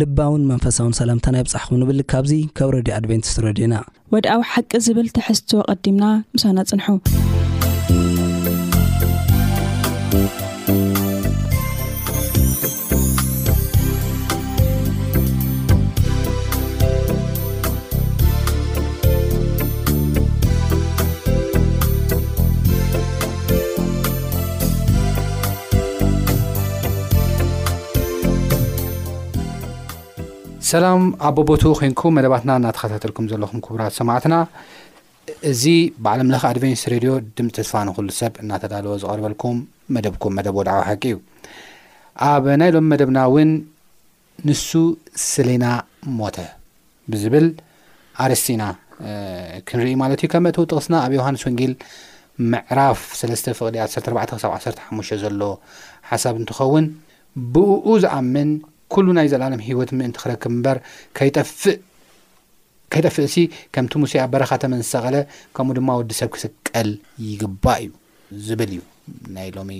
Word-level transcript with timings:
ልባውን 0.00 0.42
መንፈሳውን 0.50 0.94
ሰላምተናይ 0.98 1.42
ብፅሕኹም 1.44 1.78
ንብል 1.82 2.00
ካብዙ 2.12 2.32
ከብ 2.58 2.68
ረድዩ 2.74 2.92
ኣድቨንቲስ 2.98 3.34
ረድዩና 3.44 3.74
ወድኣዊ 4.14 4.42
ሓቂ 4.50 4.70
ዝብል 4.86 5.08
ትሕዝትዎ 5.18 5.60
ቐዲምና 5.70 6.04
ምሳና 6.34 6.58
ፅንሑ 6.70 6.86
ሰላም 30.70 31.02
ኣቦቦቱኡ 31.26 31.70
ኮንኩም 31.78 32.14
መደባትና 32.18 32.50
እናተኸታተልኩም 32.60 33.26
ዘለኹም 33.32 33.58
ክቡራት 33.64 33.92
ሰማዕትና 33.98 34.34
እዚ 35.50 35.62
ብዓለምለካ 36.04 36.42
ኣድቨንስ 36.52 36.82
ሬድዮ 36.92 37.10
ድምፂ 37.36 37.46
ተስፋ 37.58 37.72
ንኩሉ 37.88 38.08
ሰብ 38.18 38.34
እናተዳልዎ 38.42 38.94
ዝቐርበልኩም 39.02 39.56
መደብኩም 39.96 40.34
መደብ 40.38 40.56
ድዕዊ 40.68 40.82
ሃቂ 40.88 41.02
እዩ 41.12 41.16
ኣብ 42.30 42.46
ናይሎም 42.62 42.86
መደብና 42.92 43.18
እውን 43.30 43.50
ንሱ 44.48 44.68
ስለና 45.30 45.64
ሞተ 46.20 46.38
ብዝብል 47.12 47.46
ኣርስቲና 48.24 48.64
ክንሪኢ 49.68 49.94
ማለት 50.02 50.22
እዩ 50.24 50.30
ከመ 50.34 50.46
ተው 50.56 50.66
ጥቕስና 50.72 50.94
ኣብ 51.04 51.14
ዮሃንስ 51.18 51.44
ወንጌል 51.48 51.74
ምዕራፍ 52.54 52.98
3ስ 53.20 53.44
ፍቕ 53.60 53.78
14 54.06 54.42
ሳ 54.44 54.50
1 54.62 54.82
ሓሙሽ 54.86 55.10
ዘሎ 55.24 55.40
ሓሳብ 56.10 56.34
እንትኸውን 56.42 56.88
ብእኡ 57.54 57.86
ዝኣምን 58.04 58.50
ኩሉ 58.94 59.06
ናይ 59.18 59.26
ዘላለም 59.32 59.60
ሂወት 59.68 59.90
ምእምቲ 59.98 60.16
ክረክብ 60.22 60.50
እምበር 60.56 60.76
ፍእከይጠፍእ 61.18 63.28
ሲ 63.34 63.36
ከምቲ 63.74 63.92
ሙሴ 64.02 64.12
ኣብ 64.24 64.28
በረኻተመን 64.34 64.80
ዝሰቐለ 64.84 65.16
ከምኡ 65.56 65.72
ድማ 65.78 65.88
ወዲ 66.00 66.10
ሰብ 66.20 66.28
ክስቀል 66.34 66.88
ይግባእ 67.30 67.82
እ 67.86 67.88
ዝብል 68.46 68.70
እዩ 68.76 68.80
ናይ 69.36 69.48
ሎሚ 69.56 69.70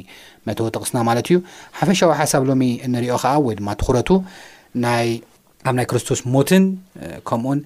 መተወ 0.48 0.66
ጥቕስና 0.74 0.96
ማለት 1.08 1.26
እዩ 1.30 1.36
ሓፈሻዊ 1.78 2.10
ሓሳብ 2.20 2.42
ሎሚ 2.50 2.62
እንሪኦ 2.88 3.14
ከዓ 3.22 3.32
ወይ 3.46 3.54
ድማ 3.60 3.68
ትኩረቱ 3.82 4.10
ናይ 4.84 5.06
ኣብ 5.68 5.74
ናይ 5.78 5.86
ክርስቶስ 5.92 6.20
ሞትን 6.34 6.64
ከምኡን 7.30 7.60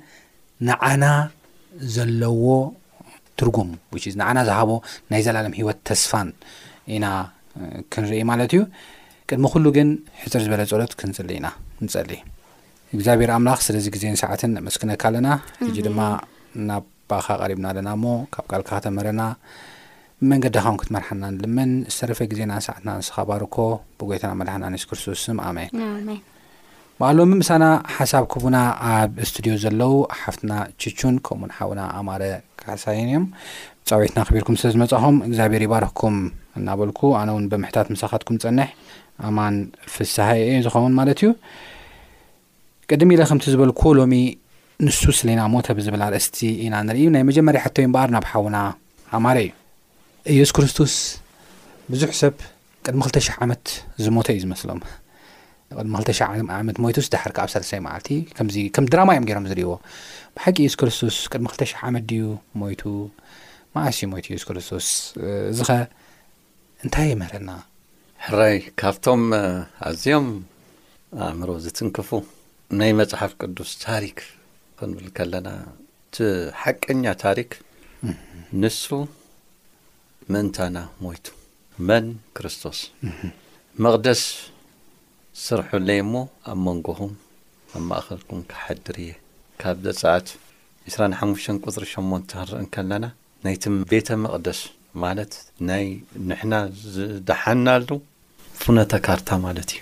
ንዓና 0.71 1.05
ዘለዎ 1.97 2.47
ትርጉም 3.41 3.69
ንዓና 4.23 4.39
ዝሃቦ 4.49 4.71
ናይ 5.13 5.21
ዘላለም 5.27 5.53
ሂወት 5.61 5.79
ተስፋን 5.89 6.29
ኢና 6.97 7.07
ክንርኢ 7.93 8.21
ማለት 8.33 8.51
እዩ 8.57 8.63
እድሚ 9.35 9.47
ኩሉ 9.53 9.67
ግን 9.77 9.89
ሕፅር 10.23 10.41
ዝበለ 10.47 10.63
ፀሎት 10.71 10.93
ክንፅሊ 11.01 11.29
ኢና 11.39 11.49
ክንፀሊ 11.79 12.11
እግዚኣብሄር 12.97 13.31
ኣምላኽ 13.37 13.61
ስለዚ 13.67 13.87
ግዜን 13.95 14.17
ሰዓትን 14.23 14.55
ኣመስክነካ 14.61 15.03
ኣለና 15.11 15.29
ሕጂ 15.61 15.77
ድማ 15.87 16.01
ናብ 16.69 16.85
ባኻ 17.11 17.27
ቀሪብና 17.43 17.67
ኣለና 17.73 17.89
ሞ 18.03 18.13
ካብ 18.37 18.45
ቃልካ 18.51 18.69
ከተመረና 18.77 19.23
ብመንገዲካውን 20.23 20.79
ክትመርሓናንልምን 20.83 21.71
ዝተረፈ 21.95 22.21
ግዜና 22.33 22.53
ን 22.59 22.63
ሰዓትና 22.69 22.89
ንስኻባርኮ 22.99 23.57
ብጎይትና 24.01 24.33
መድሓና 24.41 24.65
ነስ 24.75 24.85
ክርስቶስም 24.91 25.41
ኣመን 25.47 26.11
በኣሎም 27.01 27.31
ምሳና 27.41 27.65
ሓሳብ 27.97 28.25
ክቡና 28.33 28.57
ኣብ 28.93 29.13
ስትድዮ 29.29 29.55
ዘለው 29.65 29.93
ሓፍትና 30.21 30.53
ችቹን 30.83 31.17
ከምኡንሓውና 31.27 31.81
ኣማረ 32.01 32.23
ክሕሳይን 32.61 33.07
እዮም 33.13 33.25
ፃወትና 33.91 34.19
ክቢርኩም 34.27 34.57
ስለዝመፅኹም 34.61 35.17
እግዚኣብሄር 35.29 35.63
ይባርክኩም 35.67 36.17
እናበልኩ 36.59 37.01
ኣነ 37.21 37.29
ውን 37.37 37.45
ብምሕታት 37.53 37.87
መሳኻትኩም 37.93 38.37
ፀንሕ 38.43 38.71
ኣማን 39.29 39.55
ፍሳሓ 39.95 40.29
ዝኾውን 40.67 40.95
ማለት 40.99 41.19
እዩ 41.25 41.29
ቅድሚ 42.91 43.11
ኢለ 43.17 43.23
ከምቲ 43.31 43.45
ዝበልኮ 43.55 43.83
ሎሚ 44.01 44.15
ንሱ 44.87 45.01
ስለና 45.19 45.41
ሞተ 45.55 45.67
ብዝብላ 45.79 46.05
ርእስቲ 46.15 46.39
ኢና 46.65 46.75
ንርኢ 46.87 47.03
ናይ 47.15 47.23
መጀመርያ 47.29 47.61
ሕቶይ 47.67 47.87
በር 47.95 48.09
ናብ 48.15 48.25
ሓውና 48.31 48.57
ኣማረ 49.17 49.39
እዩ 49.45 49.53
ኢየሱ 50.37 50.51
ክርስቶስ 50.57 50.95
ብዙሕ 51.93 52.11
ሰብ 52.23 52.35
ቅድሚ 52.87 53.01
2ልተሽ0 53.11 53.37
ዓመት 53.45 53.65
ዝሞተ 54.05 54.29
እዩ 54.35 54.41
ዝመስሎም 54.45 54.81
ቅድሚ 55.81 55.95
2ተሽ0 56.03 56.51
ዓመት 56.59 56.77
ሞይቱ 56.85 56.97
ስደሓርካ 57.07 57.39
ኣብ 57.45 57.51
ሰረሰይ 57.55 57.81
ማዓልቲ 57.87 58.11
ከ 58.39 58.47
ከም 58.77 58.87
ድራማ 58.93 59.11
እዮም 59.15 59.27
ገይሮም 59.31 59.49
ዝርእይዎ 59.51 59.73
ብሓቂ 60.37 60.57
የሱ 60.67 60.75
ክርስቶስ 60.83 61.17
ቅድሚ 61.35 61.47
2ልተ 61.55 61.63
ሽ0 61.73 61.83
ዓመት 61.91 62.05
ድዩ 62.13 62.25
ሞይቱ 62.63 62.83
ማእስ 63.77 63.99
ሞይቱ 64.15 64.27
የሱ 64.35 64.45
ክርስቶስ 64.51 64.89
እዚ 65.53 65.61
ኸ 65.69 65.75
እንታይ 66.85 67.09
የምህረና 67.15 67.51
ሕራይ 68.27 68.57
ካብቶም 68.81 69.23
ኣዝኦም 69.89 70.27
ኣእምሮ 71.27 71.49
ዝትንክፉ 71.63 72.11
ናይ 72.79 72.91
መፅሓፍ 72.99 73.33
ቅዱስ 73.43 73.71
ታሪክ 73.85 74.19
ክንብል 74.79 75.07
ከለና 75.17 75.49
እቲ 76.05 76.17
ሓቀኛ 76.63 77.03
ታሪክ 77.25 77.51
ንሱ 78.65 78.85
ምእንታና 80.33 80.77
ሞይቱ 81.07 81.27
መን 81.89 82.07
ክርስቶስ 82.37 82.79
መቕደስ 83.87 84.23
ስርሑ 85.47 85.71
ለይ 85.89 85.99
እሞ 86.05 86.15
ኣብ 86.53 86.59
መንጎኹም 86.69 87.13
ኣብ 87.75 87.83
ማእኸልኩም 87.91 88.43
ክሓድር 88.55 88.99
እየ 89.07 89.13
ካብ 89.65 89.79
ዘፀዓት 89.89 90.29
25 90.95 91.53
ቁፅሪ 91.67 91.85
ሸሞንተ 91.95 92.31
ክርእን 92.51 92.69
ከለና 92.79 93.05
ናይቲ 93.49 93.65
ቤተ 93.95 94.09
መቕደስ 94.27 94.63
ማለት 95.07 95.35
ናይ 95.73 95.85
ንሕና 96.31 96.55
ዝዳሓናሉ 96.95 97.91
ኣፍነተ 98.63 98.95
ካርታ 99.07 99.29
ማለት 99.45 99.71
እዩ 99.75 99.79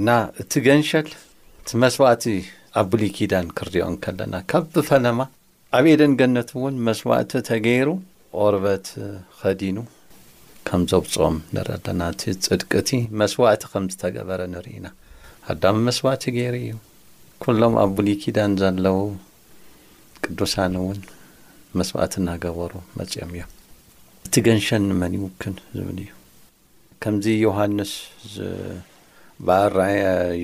እና 0.00 0.08
እቲ 0.42 0.52
ገንሸል 0.66 1.06
እቲ 1.60 1.68
መስዋእቲ 1.84 2.24
ኣብ 2.80 2.86
ቡሊኪዳን 2.92 3.46
ክሪኦን 3.58 3.94
ከለና 4.04 4.34
ካብ 4.50 4.64
ብፈለማ 4.74 5.18
ኣብ 5.76 5.86
ኤደንገነት 5.92 6.50
እውን 6.56 6.74
መስዋዕቲ 6.88 7.32
ተገይሩ 7.48 7.88
ቆርበት 8.42 8.86
ከዲኑ 9.40 9.78
ከም 10.68 10.82
ዘብፅኦም 10.92 11.38
ንርኢ 11.58 11.72
ኣለና 11.78 12.00
እቲ 12.12 12.22
ፅድቅእቲ 12.50 12.90
መስዋዕቲ 13.22 13.64
ከም 13.72 13.86
ዝተገበረ 13.94 14.40
ንሪኢ 14.54 14.76
ኢና 14.82 14.86
ኣዳሚ 15.56 15.76
መስዋእቲ 15.88 16.24
ገይሩ 16.38 16.54
እዩ 16.62 16.74
ኩሎም 17.46 17.76
ኣብ 17.84 17.90
ቡሊኪዳን 18.02 18.54
ዘለዉ 18.62 18.98
ቅዱሳን 20.24 20.76
እውን 20.82 21.00
መስባእቲ 21.80 22.14
እናገበሩ 22.22 22.72
መፅኦም 23.00 23.32
እዮም 23.36 23.48
እቲ 24.28 24.34
ገንሸል 24.48 24.82
ንመን 24.90 25.14
ይሙክን 25.20 25.56
ዝብል 25.76 26.00
እዩ 26.06 26.10
ከምዚ 27.04 27.26
ዮሃንስ 27.44 27.92
ባ 29.48 29.54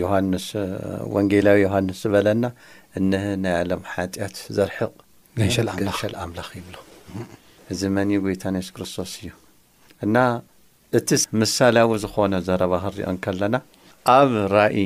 ዮሃንስ 0.01 0.45
ወንጌላዊ 1.15 1.57
ዮሃንስ 1.67 1.99
ዝበለና 2.05 2.45
እነሀ 2.99 3.25
ናይ 3.45 3.55
ዓለም 3.63 3.81
ሓጢኣት 3.95 4.37
ዘርሕቕ 4.57 4.93
ሸገንሸል 5.57 6.15
ኣምላኽ 6.23 6.49
ይብሎ 6.59 6.77
እዚ 7.75 7.81
መን 7.97 8.11
ወታኔስ 8.29 8.69
ክርስቶስ 8.77 9.13
እዩ 9.21 9.29
እና 10.07 10.17
እቲ 11.01 11.09
ምሳላዊ 11.43 11.93
ዝኾነ 12.05 12.35
ዘረባ 12.49 12.73
ክሪኦን 12.85 13.19
ከለና 13.27 13.55
ኣብ 14.19 14.33
ራእ 14.55 14.77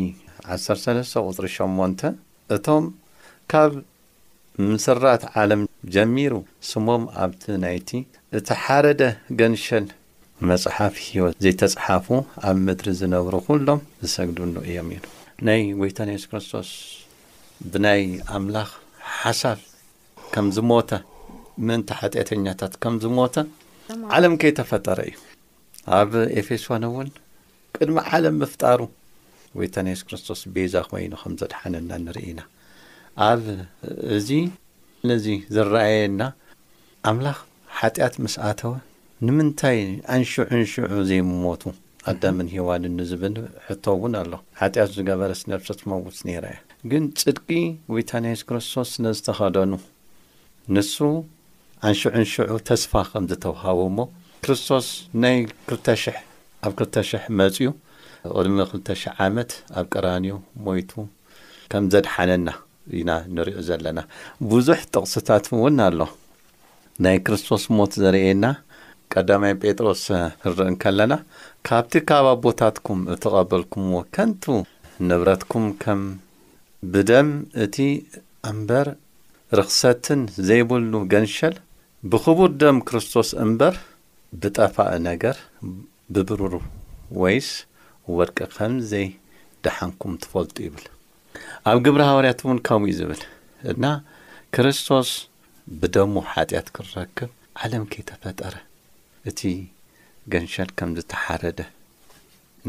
13ተ 0.56 1.14
ቁፅሪ 1.28 1.46
8ን 1.58 2.14
እቶም 2.56 2.84
ካብ 3.52 3.72
ምስራት 4.72 5.22
ዓለም 5.40 5.62
ጀሚሩ 5.94 6.34
ስሞም 6.72 7.04
ኣብቲ 7.24 7.42
ናይቲ 7.64 7.90
እቲ 8.38 8.48
ሓረደ 8.64 9.02
ገንሸል 9.40 9.86
መፅሓፍ 10.48 10.94
ሂወ 11.06 11.24
ዘይተፅሓፉ 11.44 12.06
ኣብ 12.48 12.56
ምድሪ 12.66 12.86
ዝነብሩ 13.00 13.32
ኩሎም 13.46 13.80
ዝሰግድኑ 14.04 14.54
እዮም 14.68 14.88
ኢዩ 14.96 15.02
ናይ 15.46 15.60
ጐይታን 15.80 16.10
የሱስ 16.12 16.28
ክርስቶስ 16.30 16.70
ብናይ 17.72 18.02
ኣምላኽ 18.38 18.70
ሓሳብ 19.18 19.58
ከም 20.34 20.46
ዝሞተ 20.56 20.90
ምእንታ 21.68 21.88
ሓጢአተኛታት 22.00 22.72
ከም 22.84 22.94
ዝሞተ 23.04 23.34
ዓለም 24.16 24.34
ከይ 24.42 24.52
ተፈጠረ 24.60 24.98
እዩ 25.10 25.16
ኣብ 25.98 26.10
ኤፌሶን 26.42 26.84
እውን 26.90 27.10
ቅድሚ 27.78 27.98
ዓለም 28.18 28.36
ምፍጣሩ 28.44 28.80
ጐይታን 29.60 29.90
የሱስ 29.92 30.04
ክርስቶስ 30.08 30.42
ቤዛ 30.56 30.74
ኮይኑ 30.90 31.12
ከም 31.22 31.34
ዘድሓነና 31.42 31.92
ንርኢ 32.06 32.26
ኢና 32.34 32.40
ኣብ 33.30 33.42
እዚ 34.18 34.30
ንዙ 35.10 35.26
ዝረኣየና 35.56 36.22
ኣምላኽ 37.10 37.38
ሓጢኣት 37.80 38.14
ምስኣተወ 38.24 38.72
ንምንታይ 39.28 39.78
ኣንሽዑ 40.12 40.42
ንሽዑ 40.60 40.84
ዘይሞቱ 41.08 41.62
ኣዳምን 42.10 42.46
ሂዋን 42.52 42.84
ንዝብል 42.98 43.34
ሕቶእውን 43.66 44.12
ኣሎ 44.20 44.32
ሓጢኣት 44.60 44.92
ዝገበረ 44.96 45.30
ስነርሰትመውስ 45.40 46.20
ነራ 46.26 46.44
እያ 46.52 46.60
ግን 46.90 47.04
ጽድቂ 47.20 47.48
ጐይታ 47.94 48.10
ናይስ 48.26 48.42
ክርስቶስ 48.50 48.88
ስነዝተኸደኑ 48.96 49.72
ንሱ 50.76 50.94
ኣንሽዑንሽዑ 51.90 52.56
ተስፋ 52.70 52.92
ከም 53.10 53.24
ዝተውሃቦ 53.32 53.78
እሞ 53.90 53.98
ክርስቶስ 54.46 54.88
ናይ 55.24 55.36
2ተ 55.74 55.86
ሽሕ 56.04 56.16
ኣብ 56.68 56.72
2ተ 56.84 56.96
ሽሕ 57.10 57.24
መጺኡ 57.42 57.70
ቅድሚ 58.36 58.56
200 58.64 59.14
ዓመት 59.26 59.52
ኣብ 59.80 59.86
ቅራንዩ 59.94 60.34
ሞይቱ 60.64 60.92
ከም 61.74 61.84
ዘድሓነና 61.96 62.48
ኢና 63.02 63.10
ንሪኡ 63.36 63.58
ዘለና 63.68 63.98
ብዙሕ 64.54 64.80
ጥቕስታት 64.94 65.44
እውን 65.58 65.78
ኣሎ 65.90 66.00
ናይ 67.04 67.16
ክርስቶስ 67.26 67.62
ሞት 67.76 67.92
ዘርእየና 68.04 68.46
ቀዳማይ 69.14 69.52
ጴጥሮስ 69.62 70.02
ክርእን 70.42 70.74
ከለና 70.82 71.14
ካብቲ 71.68 71.92
ካብ 72.08 72.26
ቦታትኩም 72.44 72.98
እተቐበልኩምዎ 73.14 73.98
ከንቱ 74.14 74.42
ንብረትኩም 75.08 75.66
ከም 75.82 76.00
ብደም 76.92 77.28
እቲ 77.64 77.76
እምበር 78.50 78.88
ርኽሰትን 79.58 80.20
ዘይብሉ 80.48 80.92
ገንሸል 81.12 81.56
ብኽቡር 82.12 82.52
ደም 82.62 82.76
ክርስቶስ 82.88 83.30
እምበር 83.46 83.74
ብጠፋእ 84.42 84.92
ነገር 85.08 85.36
ብብሩር 86.16 86.54
ወይስ 87.22 87.50
ወድቂ 88.18 88.38
ኸምዘይ 88.56 89.06
ደሓንኩም 89.64 90.14
ትፈልጡ 90.22 90.56
ይብል 90.66 90.86
ኣብ 91.70 91.78
ግብሪ 91.86 92.02
ሃዋርያት 92.10 92.40
ውን 92.50 92.58
ከምኡ 92.68 92.86
እዩ 92.92 92.96
ዝብል 93.00 93.20
እና 93.74 93.84
ክርስቶስ 94.56 95.10
ብደሞ 95.82 96.14
ሓጢአት 96.32 96.68
ክንረክብ 96.76 97.30
ዓለም 97.64 97.84
ከይተፈጠረ 97.92 98.56
እቲ 99.28 99.40
ገንሸል 100.32 100.70
ከም 100.78 100.90
ዝተሓረደ 100.98 101.60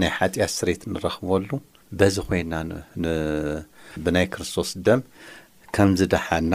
ናይ 0.01 0.09
ሓጢኣ 0.17 0.45
ስሬት 0.57 0.81
ንረኽበሉ 0.93 1.49
በዚ 1.99 2.15
ኮይና 2.27 2.53
ብናይ 4.03 4.25
ክርስቶስ 4.33 4.69
ደም 4.85 5.01
ከምዝደሓና 5.75 6.53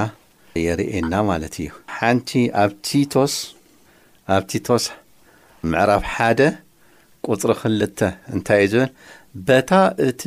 የርእየና 0.64 1.14
ማለት 1.30 1.54
እዩ 1.62 1.70
ሓንቲ 1.96 2.30
ኣብ 2.62 2.70
ቲቶስ 2.86 3.34
ኣብ 4.34 4.42
ቲቶስ 4.52 4.84
ምዕራብ 5.70 6.04
ሓደ 6.14 6.40
ቁፅሪ 7.28 7.52
ክልተ 7.60 7.98
እንታይ 8.34 8.60
እዩ 8.66 8.72
ዝብል 8.78 8.90
በታ 9.46 9.70
እቲ 10.08 10.22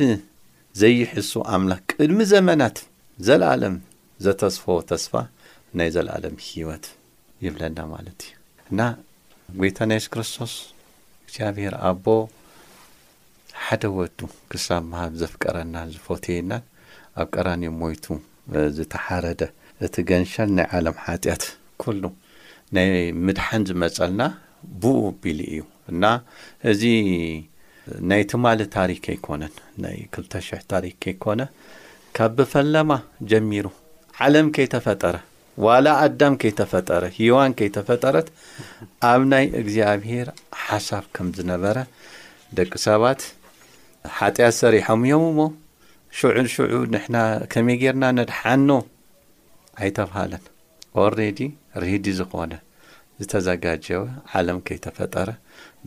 ዘይሕሱ 0.80 1.32
ኣምላኽ 1.56 1.80
ቅድሚ 1.94 2.18
ዘመናት 2.32 2.76
ዘለዓለም 3.28 3.76
ዘተስፈዎ 4.26 4.78
ተስፋ 4.90 5.12
ናይ 5.78 5.88
ዘለዓለም 5.96 6.36
ሂይወት 6.46 6.84
ይብለና 7.46 7.78
ማለት 7.94 8.20
እዩ 8.70 8.80
ጐይታ 9.58 9.78
ናይስ 9.90 10.04
ክርስቶስ 10.12 10.52
እግዚኣብሔር 11.22 11.74
ኣቦ 11.88 12.04
ሓደ 13.66 13.82
ወዱ 13.96 14.18
ክሳብ 14.50 14.82
መሃብ 14.90 15.12
ዘፍቀረና 15.20 15.74
ዝፈትየናን 15.92 16.62
ኣብ 17.20 17.28
ቀራኒ 17.34 17.62
ሞይቱ 17.78 18.04
ዝተሓረደ 18.76 19.42
እቲ 19.86 19.94
ገንሸል 20.10 20.50
ናይ 20.58 20.66
ዓለም 20.78 20.96
ሓጢኣት 21.04 21.44
ኵሉ 21.84 22.04
ናይ 22.76 22.86
ምድሓን 23.26 23.66
ዝመጸልና 23.70 24.22
ብኡ 24.84 25.00
ቢሉ 25.24 25.38
እዩ 25.54 25.62
እና 25.92 26.04
እዚ 26.72 26.82
ናይ 28.10 28.22
ትማሊ 28.32 28.60
ታሪክ 28.78 29.02
ይኮነን 29.16 29.54
ናይ 29.84 29.98
2ልተ 30.18 30.32
ሽሕ 30.48 30.62
ታሪክ 30.74 30.94
ከይኮነ 31.06 31.40
ካብ 32.18 32.32
ብፈላማ 32.38 32.92
ጀሚሩ 33.32 33.66
ዓለም 34.26 34.46
ከይ 34.56 34.68
ተፈጠረ 34.76 35.14
ዋላ 35.64 35.86
ኣዳም 36.02 36.34
ከይተፈጠረ 36.42 37.04
ሂዋን 37.16 37.52
ከይተፈጠረት 37.58 38.28
ኣብ 39.12 39.22
ናይ 39.32 39.44
እግዚኣብሄር 39.60 40.28
ሓሳብ 40.66 41.04
ከም 41.16 41.28
ዝነበረ 41.38 41.76
ደቂ 42.58 42.72
ሰባት 42.86 43.20
ሓጢአት 44.18 44.54
ሰሪሖም 44.60 45.00
እዮም 45.08 45.24
ሞ 45.38 45.44
ሽዑል 46.18 46.46
ሽዑ 46.54 46.76
ንሕና 46.94 47.16
ከመይ 47.52 47.76
ገርና 47.82 48.04
ነድሓኖ 48.18 48.70
ኣይተብሃለን 49.84 50.44
ኦሬዲ 51.04 51.40
ርሂዲ 51.82 52.06
ዝኾነ 52.20 52.52
ዝተዘጋጀወ 53.22 54.02
ዓለም 54.40 54.60
ከይተፈጠረ 54.68 55.28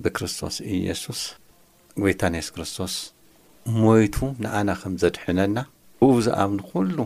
ብክርስቶስ 0.04 0.56
ኢየሱስ 0.78 1.22
ጐይታ 2.04 2.22
ናስ 2.34 2.48
ክርስቶስ 2.56 2.94
ሞይቱ 3.82 4.16
ንኣና 4.44 4.70
ከም 4.82 4.94
ዘድሕነና 5.02 5.58
እኡ 6.06 6.12
ዝኣብኒ 6.28 6.60
ኩሉ 6.70 6.98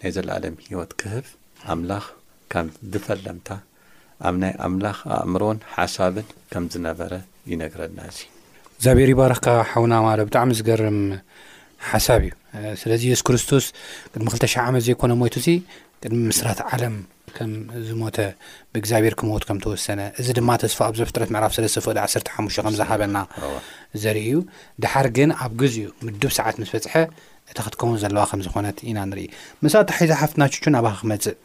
ናይ 0.00 0.10
ዘለዓለም 0.16 0.54
ሂይወት 0.64 0.92
ክህብ 1.02 1.26
ኣምላኽ 1.72 2.04
ካም 2.52 2.66
ዝፈለምታ 2.94 3.48
ኣብ 4.28 4.34
ናይ 4.42 4.52
ኣምላኽ 4.66 4.98
ኣእምሮን 5.18 5.58
ሓሳብን 5.76 6.26
ከም 6.52 6.64
ዝነበረ 6.72 7.12
ይነግረና 7.50 7.98
እዚ 8.10 8.18
እግዚኣብሔር 8.74 9.08
ይባረኽካ 9.12 9.48
ሓውና 9.70 9.94
ማዶ 10.04 10.20
ብጣዕሚ 10.28 10.50
ዝገርም 10.58 10.98
ሓሳብ 11.90 12.22
እዩ 12.26 12.32
ስለዚ 12.82 13.02
የሱ 13.12 13.22
ክርስቶስ 13.28 13.64
ቅድሚ 14.12 14.26
2ተ00 14.34 14.60
ዓመት 14.68 14.82
ዘይኮነ 14.88 15.12
ሞይቱ 15.20 15.34
እዚ 15.42 15.48
ቅድሚ 16.02 16.18
ምስራት 16.30 16.60
ዓለም 16.70 16.94
ከም 17.36 17.52
ዝሞተ 17.88 18.16
ብእግዚኣብሔር 18.72 19.14
ክሞት 19.20 19.44
ከም 19.48 19.58
ተወሰነ 19.64 20.00
እዚ 20.22 20.26
ድማ 20.38 20.50
ተስፋ 20.62 20.78
ኣብ 20.88 20.94
ዘ 20.98 21.02
ፍጥረት 21.10 21.30
ምዕራፍ 21.36 21.52
ስለዝተፈቅ 21.56 21.94
1ተ 22.04 22.28
ሓሙሽ 22.34 22.56
ከምዝሃበና 22.64 23.18
ዘርእዩ 24.02 24.34
ድሓር 24.84 25.08
ግን 25.16 25.32
ኣብ 25.46 25.52
ግዚ 25.62 25.76
ኡ 25.94 26.08
ምዱብ 26.08 26.32
ሰዓት 26.38 26.56
ምስ 26.62 26.70
በፅሐ 26.76 26.94
እቲ 27.52 27.58
ክትከም 27.64 27.96
ዘለዋ 28.04 28.22
ከም 28.32 28.40
ዝኾነት 28.48 28.78
ኢና 28.90 28.98
ንርኢ 29.10 29.26
መሳታ 29.64 29.88
ሓዚ 29.98 30.10
ሓፍትናቹ 30.20 30.54
ናባሃ 30.76 30.94
ክመፅእ 31.02 31.36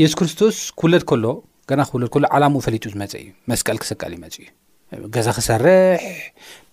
የሱስ 0.00 0.14
ክርስቶስ 0.18 0.56
ክውለድ 0.80 1.02
ከሎ 1.10 1.24
ገና 1.70 1.80
ክውለድ 1.88 2.10
ከሎ 2.14 2.24
ዓላምኡ 2.36 2.60
ፈሊጡ 2.66 2.84
ዝመፀ 2.92 3.12
እዩ 3.22 3.28
መስቀል 3.50 3.76
ክስቀል 3.82 4.12
እዩ 4.14 4.18
መፅ 4.22 4.36
እዩ 4.40 5.10
ገዛ 5.14 5.26
ክሰርሕ 5.38 6.04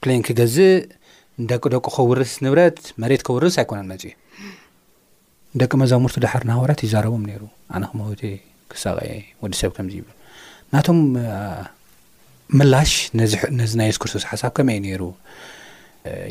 ፕሌን 0.02 0.22
ክገዝእ 0.28 0.72
ደቂደቁ 1.50 1.86
ከውርስ 1.98 2.32
ንብረት 2.46 2.78
መሬት 3.02 3.22
ከውርስ 3.28 3.56
ኣይኮነን 3.62 3.88
መፅ 3.92 4.04
እዩ 4.10 4.14
ደቂ 5.64 5.72
መዛሙርቱ 5.84 6.16
ዳሓር 6.26 6.42
ንሃዋርያት 6.52 6.82
ይዛረቦም 6.88 7.24
ነይሩ 7.32 7.44
ኣነ 7.76 7.84
ክመወቴ 7.92 8.22
ክሳቀኤ 8.72 9.12
ወዲ 9.44 9.54
ሰብ 9.62 9.72
ከምዚ 9.78 9.96
ይብ 10.02 10.08
ናቶም 10.76 11.00
ምላሽ 12.60 12.92
ነዚ 13.60 13.72
ናይ 13.82 13.88
የሱ 13.92 14.00
ክርስቶስ 14.04 14.24
ሓሳብ 14.32 14.52
ከመይ 14.60 14.76
እዩ 14.82 14.86
ነይሩ 14.90 15.04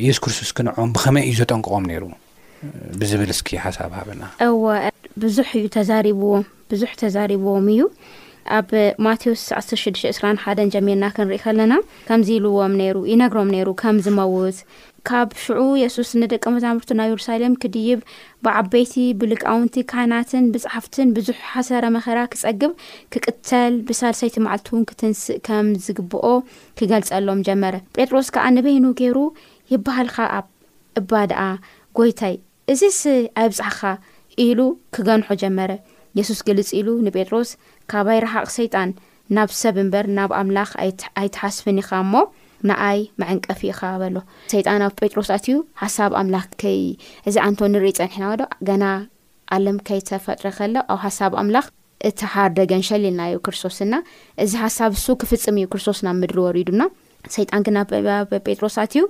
የሱ 0.08 0.18
ክርስቶስ 0.24 0.50
ክንዖም 0.58 0.92
ብኸመይ 0.96 1.24
እዩ 1.28 1.34
ዘጠንቀቖም 1.42 1.86
ነይሩ 1.92 2.04
ብዝብል 3.00 3.32
እስኪ 3.36 3.48
ሓሳብ 3.66 3.90
ሃበና 4.00 4.24
ብዙሕ 5.24 5.48
እዩ 5.60 5.66
ተዛሪብዎም 5.78 6.44
ብዙሕ 6.72 6.92
ተዛሪብዎም 7.00 7.68
እዩ 7.74 7.80
ኣብ 8.56 8.68
ማቴዎስ 9.04 9.40
16 9.60 10.04
እራ 10.10 10.26
ሓ 10.42 10.52
ጀሜርና 10.74 11.04
ክንርኢ 11.16 11.38
ከለና 11.44 11.72
ከምዚኢልዎም 12.08 12.72
ነይሩ 12.80 12.96
ይነግሮም 13.12 13.50
ነይሩ 13.54 13.68
ከም 13.82 13.96
ዝመውት 14.04 14.58
ካብ 15.08 15.28
ሽዑ 15.42 15.60
የሱስ 15.80 16.10
ንደቀ 16.20 16.44
መዛምርቱ 16.54 16.88
ናብ 16.98 17.08
የሩሳሌም 17.10 17.52
ክድይብ 17.62 18.00
ብዓበይቲ 18.44 18.94
ብልቃውንቲ 19.20 19.76
ካናትን 19.90 20.46
ብፅሓፍትን 20.54 21.10
ብዙሕ 21.16 21.38
ሓሰረ 21.52 21.84
መኸራ 21.96 22.18
ክፀግብ 22.32 22.72
ክቅተል 23.14 23.74
ብሳልሰይቲ 23.88 24.36
መዓልቲ 24.46 24.68
እውን 24.72 24.84
ክትንስእ 24.90 25.36
ከም 25.48 25.68
ዝግብኦ 25.86 26.26
ክገልፀሎም 26.80 27.42
ጀመረ 27.48 27.74
ጴጥሮስ 27.98 28.28
ከዓ 28.36 28.46
ንበይኑ 28.56 28.86
ገይሩ 29.00 29.16
ይበሃልካ 29.74 30.18
ኣብ 30.38 30.48
እባ 31.02 31.10
ድኣ 31.32 31.40
ጐይታይ 32.00 32.36
እዚ 32.74 32.80
ስ 33.00 33.14
ኣይ 33.42 33.48
ብፅሓኻ 33.52 33.80
ኢሉ 34.46 34.60
ክገንሑ 34.96 35.28
ጀመረ 35.44 35.70
የሱስ 36.18 36.40
ገልጽ 36.48 36.70
ኢሉ 36.78 36.88
ንጴጥሮስ 37.06 37.50
ካባይ 37.92 38.18
ረሓቕ 38.24 38.46
ሰይጣን 38.58 38.90
ናብ 39.36 39.50
ሰብ 39.60 39.76
እምበር 39.82 40.06
ናብ 40.18 40.30
ኣምላኽ 40.40 40.70
ኣይትሓስፍን 41.22 41.80
ኢኻ 41.82 41.90
እሞ 42.04 42.14
ንኣይ 42.68 43.00
መዐንቀፊ 43.20 43.60
ይኸባበሎ 43.70 44.16
ሰይጣን 44.52 44.84
ኣብ 44.86 44.92
ጴጥሮስ 45.00 45.28
ኣትዩ 45.36 45.56
ሓሳብ 45.82 46.12
ኣምላኽ 46.20 46.46
ከይ 46.62 46.80
እዚ 47.28 47.36
ኣንቶ 47.46 47.60
ንርኢ 47.72 47.92
ፀኒሕናወዶ 47.98 48.42
ገና 48.68 48.84
ዓለም 49.56 49.76
ከይተፈጥረ 49.88 50.48
ከለ 50.58 50.76
ኣብ 50.94 51.00
ሓሳብ 51.04 51.34
ኣምላኽ 51.42 51.66
እቲ 52.08 52.18
ሓር 52.32 52.50
ደገንሸልኢልናዩ 52.60 53.34
ክርስቶስና 53.46 53.94
እዚ 54.42 54.52
ሓሳብ 54.64 54.90
ሱ 55.04 55.16
ክፍፅም 55.20 55.56
እዩ 55.60 55.66
ክርስቶስ 55.74 56.00
ናብ 56.06 56.16
ምድሪ 56.22 56.38
ወሪዱና 56.46 56.82
ሰይጣን 57.34 57.62
ግና 57.66 57.78
ጴጥሮስትእዩ 57.92 59.02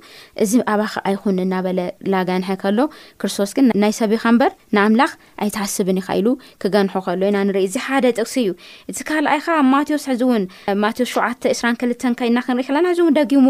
እዚ 0.43 0.53
ኣባኸ 0.73 0.93
ኣይኹን 1.09 1.37
እናበለ 1.45 1.81
ላጋንሐ 2.13 2.51
ከሎ 2.63 2.79
ክርስቶስ 3.21 3.51
ግን 3.57 3.67
ናይ 3.83 3.93
ሰብ 3.99 4.13
ኻ 4.23 4.33
ምበር 4.35 4.53
ንኣምላኽ 4.77 5.11
ኣይተሓስብን 5.45 5.99
ኢካ 6.03 6.09
ኢሉ 6.21 6.29
ክገንሖ 6.63 6.95
ከሎ 7.07 7.21
ኢና 7.31 7.39
ንርኢ 7.49 7.65
እዚ 7.69 7.77
ሓደ 7.87 8.05
ጥቕሲ 8.19 8.35
እዩ 8.45 8.51
እዚ 8.93 8.99
ካልኣይ 9.11 9.41
ካ 9.47 9.57
ማቴዎስ 9.73 10.05
ሕዚ 10.11 10.23
እውን 10.29 10.45
ማቴዎስ 10.85 11.11
ሸውዓተ 11.17 11.43
2ራክልተን 11.59 12.17
ከይና 12.21 12.39
ክንርኢ 12.47 12.67
ክላ 12.69 12.79
ናሕዚ 12.87 13.01
እውን 13.05 13.17
ደጊሙ 13.19 13.47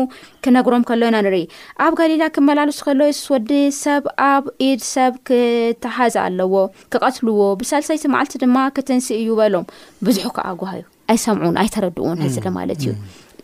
ክነግሮም 0.47 0.85
ከሎ 0.91 1.03
ኢና 1.11 1.19
ንርኢ 1.29 1.45
ኣብ 1.87 1.93
ጋሊላ 2.00 2.23
ክመላሉሱ 2.38 2.81
ከሎስ 2.88 3.23
ወዲ 3.35 3.53
ሰብ 3.83 4.05
ኣብ 4.33 4.45
ኢድ 4.69 4.83
ሰብ 4.95 5.15
ክትሃዘ 5.31 6.15
ኣለዎ 6.27 6.55
ክቐትልዎ 6.95 7.41
ብሳልሰይቲ 7.62 8.05
ማዓልቲ 8.17 8.35
ድማ 8.45 8.57
ክትንስ 8.79 9.09
እዩ 9.21 9.31
በሎም 9.43 9.69
ብዙሕ 10.09 10.27
ከዓ 10.38 10.47
ጓዩ 10.65 10.83
ኣይሰምዑን 11.15 11.57
ኣይተረድእን 11.65 12.21
ሕዝለ 12.27 12.47
ማለት 12.59 12.81
እዩ 12.87 12.93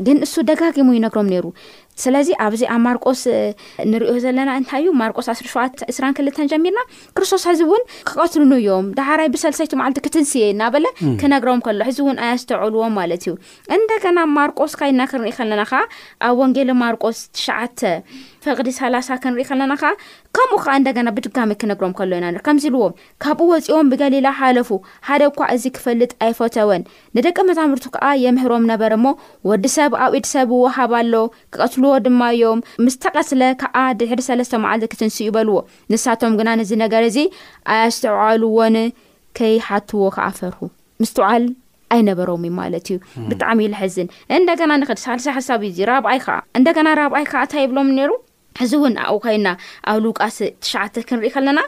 ግን 0.06 0.16
እሱ 0.26 0.34
ደጋጊሙ 0.50 0.88
እይነግሮም 0.96 1.28
ነይሩ 1.32 1.46
ስለዚ 2.02 2.28
ኣብዚ 2.44 2.62
ኣብ 2.74 2.80
ማርቆስ 2.86 3.20
ንሪኦ 3.90 4.12
ዘለና 4.24 4.50
እንታይ 4.60 4.80
እዩ 4.82 4.88
ማርቆስ 5.00 5.26
ዓስ 5.32 5.40
ሸ 5.52 5.58
እስራ 5.92 6.04
ክልተ 6.18 6.38
ጀሚርና 6.52 6.80
ክርስቶስ 7.16 7.42
ሕዝ 7.48 7.60
እውን 7.66 7.82
ክቀትልን 8.08 8.52
እዮም 8.56 8.86
ደህራይ 8.98 9.28
ብሰልሰይቱ 9.34 9.72
መዓልት 9.80 9.98
ክትንስየ 10.06 10.46
እና 10.54 10.62
በለ 10.76 10.86
ክነግሮም 11.20 11.62
ከሎ 11.66 11.80
ሕዚ 11.90 11.98
እውን 12.04 12.18
ኣያ 12.24 12.32
ዝተዕልዎም 12.42 12.94
ማለት 13.00 13.22
እዩ 13.26 13.34
እንደገና 13.76 14.18
ማርቆስ 14.38 14.74
ካይና 14.80 15.00
ክንሪኢ 15.12 15.34
ከለና 15.38 15.64
ከዓ 15.72 15.80
ኣብ 16.28 16.36
ወንጌለ 16.42 16.72
ማርቆስ 16.84 17.20
ትሽዓተ 17.38 17.80
ፈቅዲ 18.46 18.68
ሰላሳ 18.78 19.08
ክንሪኢ 19.22 19.44
ከለና 19.48 19.72
ከዓ 19.82 19.90
ከምኡ 20.36 20.58
ከዓ 20.64 20.72
እንደገና 20.80 21.08
ብድጋሚ 21.16 21.50
ክነግሮም 21.60 21.92
ከሎ 21.98 22.10
ኢና 22.18 22.40
ከምዝ 22.46 22.64
ብልዎም 22.74 22.92
ካብኡ 23.24 23.46
ወፂኦም 23.52 23.88
ብገሊላ 23.92 24.28
ሓለፉ 24.40 24.70
ሓደ 25.08 25.22
ኳ 25.38 25.48
እዚ 25.54 25.64
ክፈልጥ 25.76 26.10
ኣይፈተወን 26.26 26.82
ንደቂ 27.18 27.36
መዛምርቱ 27.50 27.84
ከዓ 27.94 28.08
የምህሮም 28.24 28.66
ነበረ 28.72 28.90
እሞ 29.00 29.06
ወዲ 29.50 29.66
ሰብ 29.76 29.92
ኣብ 30.06 30.14
ኢድሰብ 30.20 30.52
ዋሃብኣሎ 30.64 31.14
ክቐትልዎ 31.54 31.92
ድማ 32.06 32.20
እዮም 32.36 32.60
ምስተቀስለ 32.86 33.42
ከዓ 33.62 33.76
ድሕድ3ለስተ 34.00 34.54
መዓል 34.64 34.82
ክትንስ 34.94 35.18
እይበልዎ 35.26 35.56
ንሳቶም 35.94 36.34
ግና 36.40 36.48
ነዚ 36.62 36.70
ነገር 36.84 37.02
እዚ 37.10 37.18
ኣያስተዋልዎን 37.74 38.78
ከይሓትዎ 39.38 40.02
ከዓ 40.16 40.26
ፈርሁ 40.40 40.60
ምስትባዓል 41.02 41.44
ኣይነበሮም 41.94 42.44
እ 42.48 42.50
ማለት 42.58 42.86
እዩ 42.92 42.98
ብጣዕሚ 43.30 43.58
እዩ 43.64 43.70
ልሕዝን 43.72 44.08
እንደና 44.36 44.72
ንኽዲ 44.82 44.98
ሳ 45.04 45.34
ሓሳ 45.38 45.48
እዩእ 45.70 45.88
ራይ 45.92 46.20
እንና 46.60 46.88
ራይ 47.00 47.08
እንታ 47.42 47.54
ይብሎም 47.64 47.90
ሩ 48.10 48.12
እዚ 48.62 48.73
እውን 48.80 48.94
ኣብብኡ 49.04 49.18
ኮይልና 49.25 49.49
ኣብ 49.90 49.96
ሉቃስ 50.04 50.37
ትሽዓተ 50.64 50.94
ክንሪኢ 51.08 51.30
ከለና 51.34 51.61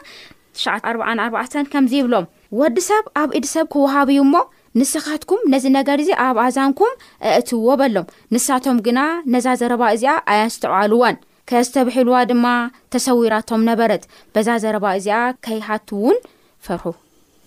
4 0.61 0.91
4ባዕ 1.09 1.43
ከምዚ 1.73 1.91
ይብሎም 1.99 2.25
ወዲ 2.59 2.77
ሰብ 2.89 3.05
ኣብ 3.21 3.29
ኢድ 3.37 3.45
ሰብ 3.53 3.65
ክወሃብ 3.73 4.07
እዩ 4.13 4.19
እሞ 4.27 4.35
ንስኻትኩም 4.79 5.41
ነዚ 5.53 5.65
ነገር 5.77 5.97
እዚ 6.03 6.09
ኣብ 6.27 6.37
ኣዛንኩም 6.45 6.93
እትዎ 7.39 7.65
በሎም 7.81 8.07
ንሳቶም 8.33 8.77
ግና 8.85 8.99
ነዛ 9.33 9.47
ዘረባ 9.61 9.83
እዚኣ 9.95 10.13
ኣያንዝተዕልዋን 10.33 11.17
ከዝተብሒልዋ 11.49 12.15
ድማ 12.29 12.45
ተሰዊራቶም 12.93 13.61
ነበረት 13.69 14.03
በዛ 14.35 14.47
ዘረባ 14.63 14.85
እዚኣ 14.99 15.19
ከይሃት 15.47 15.91
እውን 15.97 16.17
ፈርሑ 16.67 16.85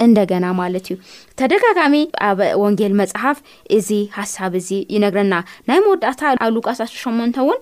እንደገና 0.07 0.45
ማለት 0.61 0.87
እዩ 0.93 0.97
ተደጋጋሚ 1.41 1.95
ኣብ 2.29 2.39
ወንጌል 2.65 2.93
መፅሓፍ 3.01 3.39
እዚ 3.79 3.89
ሓሳብ 4.19 4.53
እዚ 4.61 4.71
ይነግረና 4.95 5.35
ናይ 5.71 5.81
መወዳእታ 5.87 6.21
ኣብ 6.45 6.51
ሉቃስ 6.59 6.81
ሸመን 7.01 7.33
እውን 7.45 7.59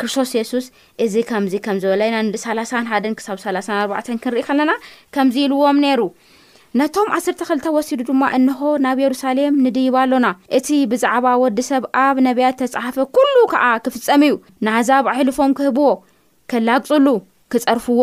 ክርስቶስ 0.00 0.30
የሱስ 0.38 0.66
እዚ 1.04 1.14
ከምዚ 1.30 1.54
ከም 1.66 1.76
ዝበለዩና 1.82 2.16
ን3 2.28 2.90
1ደ 2.96 3.06
ክሳብ 3.18 3.38
3 3.44 3.70
4ባዕ 3.82 4.00
ክንርኢ 4.24 4.42
ከለና 4.48 4.72
ከምዚ 5.14 5.36
ኢልዎም 5.46 5.78
ነይሩ 5.84 6.00
ነቶም 6.80 7.08
ዓሰርተ 7.16 7.40
ክልተ 7.48 7.66
ወሲዱ 7.76 8.00
ድማ 8.08 8.22
እንሆ 8.38 8.60
ናብ 8.84 8.98
የሩሳሌም 9.02 9.54
ንድባ 9.64 9.94
ኣሎና 10.04 10.26
እቲ 10.58 10.68
ብዛዕባ 10.90 11.26
ወዲ 11.42 11.58
ሰብ 11.70 11.84
ኣብ 12.06 12.16
ነቢያት 12.26 12.58
ተጻሓፈ 12.62 12.96
ኩሉ 13.16 13.34
ከዓ 13.52 13.64
ክፍፀሙ 13.84 14.22
እዩ 14.28 14.34
ናህዛብ 14.66 15.04
ኣሕልፎም 15.12 15.52
ክህብዎ 15.58 15.88
ክላግፅሉ 16.52 17.06
ክጸርፍዎ 17.52 18.02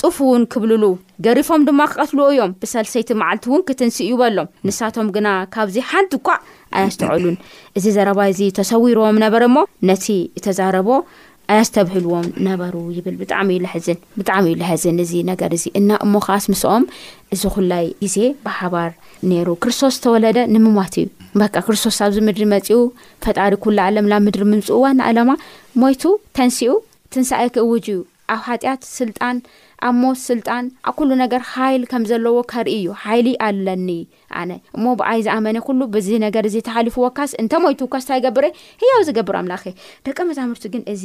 ጡፉ 0.00 0.16
እውን 0.26 0.42
ክብልሉ 0.52 0.84
ገሪፎም 1.24 1.62
ድማ 1.68 1.80
ክቀትልዎ 1.92 2.26
እዮም 2.32 2.50
ብሰልሰይቲ 2.62 3.08
መዓልቲ 3.20 3.44
እውን 3.50 3.62
ክትንስ 3.68 3.96
እዩ 4.04 4.12
በሎም 4.20 4.48
ንሳቶም 4.66 5.08
ግና 5.14 5.28
ካብዚ 5.54 5.76
ሓንቲ 5.90 6.12
ኳ 6.26 6.36
ኣያ 6.76 6.84
ዝተውዕሉን 6.94 7.36
እዚ 7.78 7.84
ዘረባ 7.96 8.20
እዚ 8.32 8.40
ተሰዊሮዎም 8.58 9.16
ነበረ 9.24 9.42
እሞ 9.50 9.56
ነቲ 9.88 10.06
ተዛረቦ 10.46 10.88
ኣያ 11.52 11.60
ዝተብህልዎም 11.68 12.26
ነበሩ 12.48 12.74
ይብል 12.96 13.14
ብጣዕሚ 13.20 13.48
ዩ 13.56 13.60
ልሕዝን 13.66 13.98
ብጣዕሚ 14.18 14.46
እዩ 14.52 14.56
ልሕዝን 14.62 14.98
እዚ 15.04 15.12
ነገር 15.30 15.50
እዚ 15.58 15.64
እና 15.80 15.90
እሞካዓስምስኦም 16.06 16.84
እዚ 17.36 17.42
ኩላይ 17.54 17.86
ግዜ 18.02 18.16
ብሃባር 18.46 18.90
ነይሩ 19.30 19.48
ክርስቶስ 19.62 19.94
ዝተወለደ 19.98 20.38
ንምዋት 20.54 20.96
እዩ 21.02 21.06
በቃ 21.42 21.54
ክርስቶስ 21.68 21.96
ኣብዚ 22.06 22.18
ምድሪ 22.28 22.44
መፂኡ 22.54 22.78
ፈጣሪ 23.26 23.54
ኩላ 23.64 23.78
ዓለም 23.90 24.06
ና 24.12 24.20
ምድሪ 24.26 24.44
ምምፅእ 24.50 24.78
ዋ 24.82 24.92
ንኣለማ 24.98 25.30
ሞይቱ 25.82 26.04
ተንሲኡ 26.38 26.74
ትንስኣይ 27.14 27.48
ክውጅ 27.56 27.86
እዩ 27.94 27.98
ኣብ 28.34 28.40
ሓጢአት 28.48 28.80
ስልጣን 28.98 29.36
ኣብሞ 29.86 30.04
ስልጣን 30.28 30.64
ኣብ 30.88 30.94
ኩሉ 30.98 31.10
ነገር 31.22 31.42
ኃይል 31.52 31.82
ከም 31.90 32.04
ዘለዎ 32.10 32.36
ከርኢ 32.52 32.72
እዩ 32.78 32.88
ሓይሊ 33.02 33.28
ኣለኒ 33.48 33.88
ኣነ 34.40 34.50
እሞ 34.76 34.84
ብኣይ 35.00 35.20
ዝኣመነ 35.26 35.58
ኩሉ 35.68 35.80
ብዚ 35.96 36.08
ነገር 36.26 36.44
እዚ 36.50 36.56
ተሓሊፉ 36.68 36.96
ዎካስ 37.06 37.32
እንተ 37.44 37.52
ሞይትካስ 37.66 38.06
ንታይገብረ 38.08 38.44
ሕያው 38.82 39.02
ዝገብር 39.10 39.36
ኣምላኸ 39.42 39.64
ደቀ 40.08 40.18
መዛምርቲ 40.30 40.64
ግን 40.74 40.84
እዚ 40.96 41.04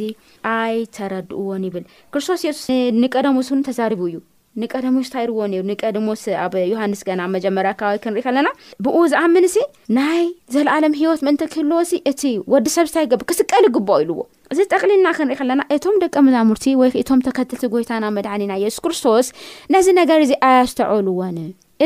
ኣይ 0.57 0.75
ተረድእዎን 0.97 1.65
ይብል 1.69 1.85
ክርስቶስ 2.13 2.43
የሱስ 2.49 2.67
ንቀደሙ 3.01 3.37
ስን 3.49 3.61
ተዛሪቡ 3.69 4.01
እዩ 4.09 4.19
ንቀደምስታይርዎ 4.61 5.37
ነይሩ 5.51 5.61
ንቀደምስ 5.69 6.23
ኣብ 6.43 6.53
ዮሃንስ 6.71 6.99
ገና 7.07 7.19
ኣብ 7.27 7.31
መጀመርያ 7.35 7.71
ከባቢ 7.79 7.97
ክንሪኢ 8.03 8.23
ከለና 8.27 8.47
ብኡ 8.85 8.97
ዝኣምን 9.11 9.45
ሲ 9.53 9.57
ናይ 9.97 10.21
ዘለዓለም 10.55 10.93
ሂይወት 10.99 11.21
ምእንቲ 11.27 11.43
ክህልዎ 11.53 11.77
እሲ 11.85 11.93
እቲ 12.11 12.21
ወዲ 12.53 12.65
ሰብ 12.75 12.87
ዝታይ 12.91 13.05
ገብ 13.11 13.21
ክስቀሊ 13.29 13.65
ግብኦ 13.77 13.95
ኢሉዎ 14.03 14.21
እዚ 14.53 14.59
ጠቅሊልና 14.73 15.07
ክንሪኢ 15.17 15.37
ከለና 15.41 15.61
እቶም 15.75 15.95
ደቀ 16.03 16.15
መዛሙርቲ 16.27 16.65
ወይክኢቶም 16.81 17.23
ተከትልቲ 17.27 17.65
ጎይታና 17.75 18.05
መድዕኒና 18.17 18.51
የሱስ 18.63 18.81
ክርስቶስ 18.87 19.27
ነዚ 19.75 19.87
ነገር 20.01 20.19
እዚ 20.27 20.33
ኣያ 20.49 20.59
ስተዕሉዎን 20.73 21.37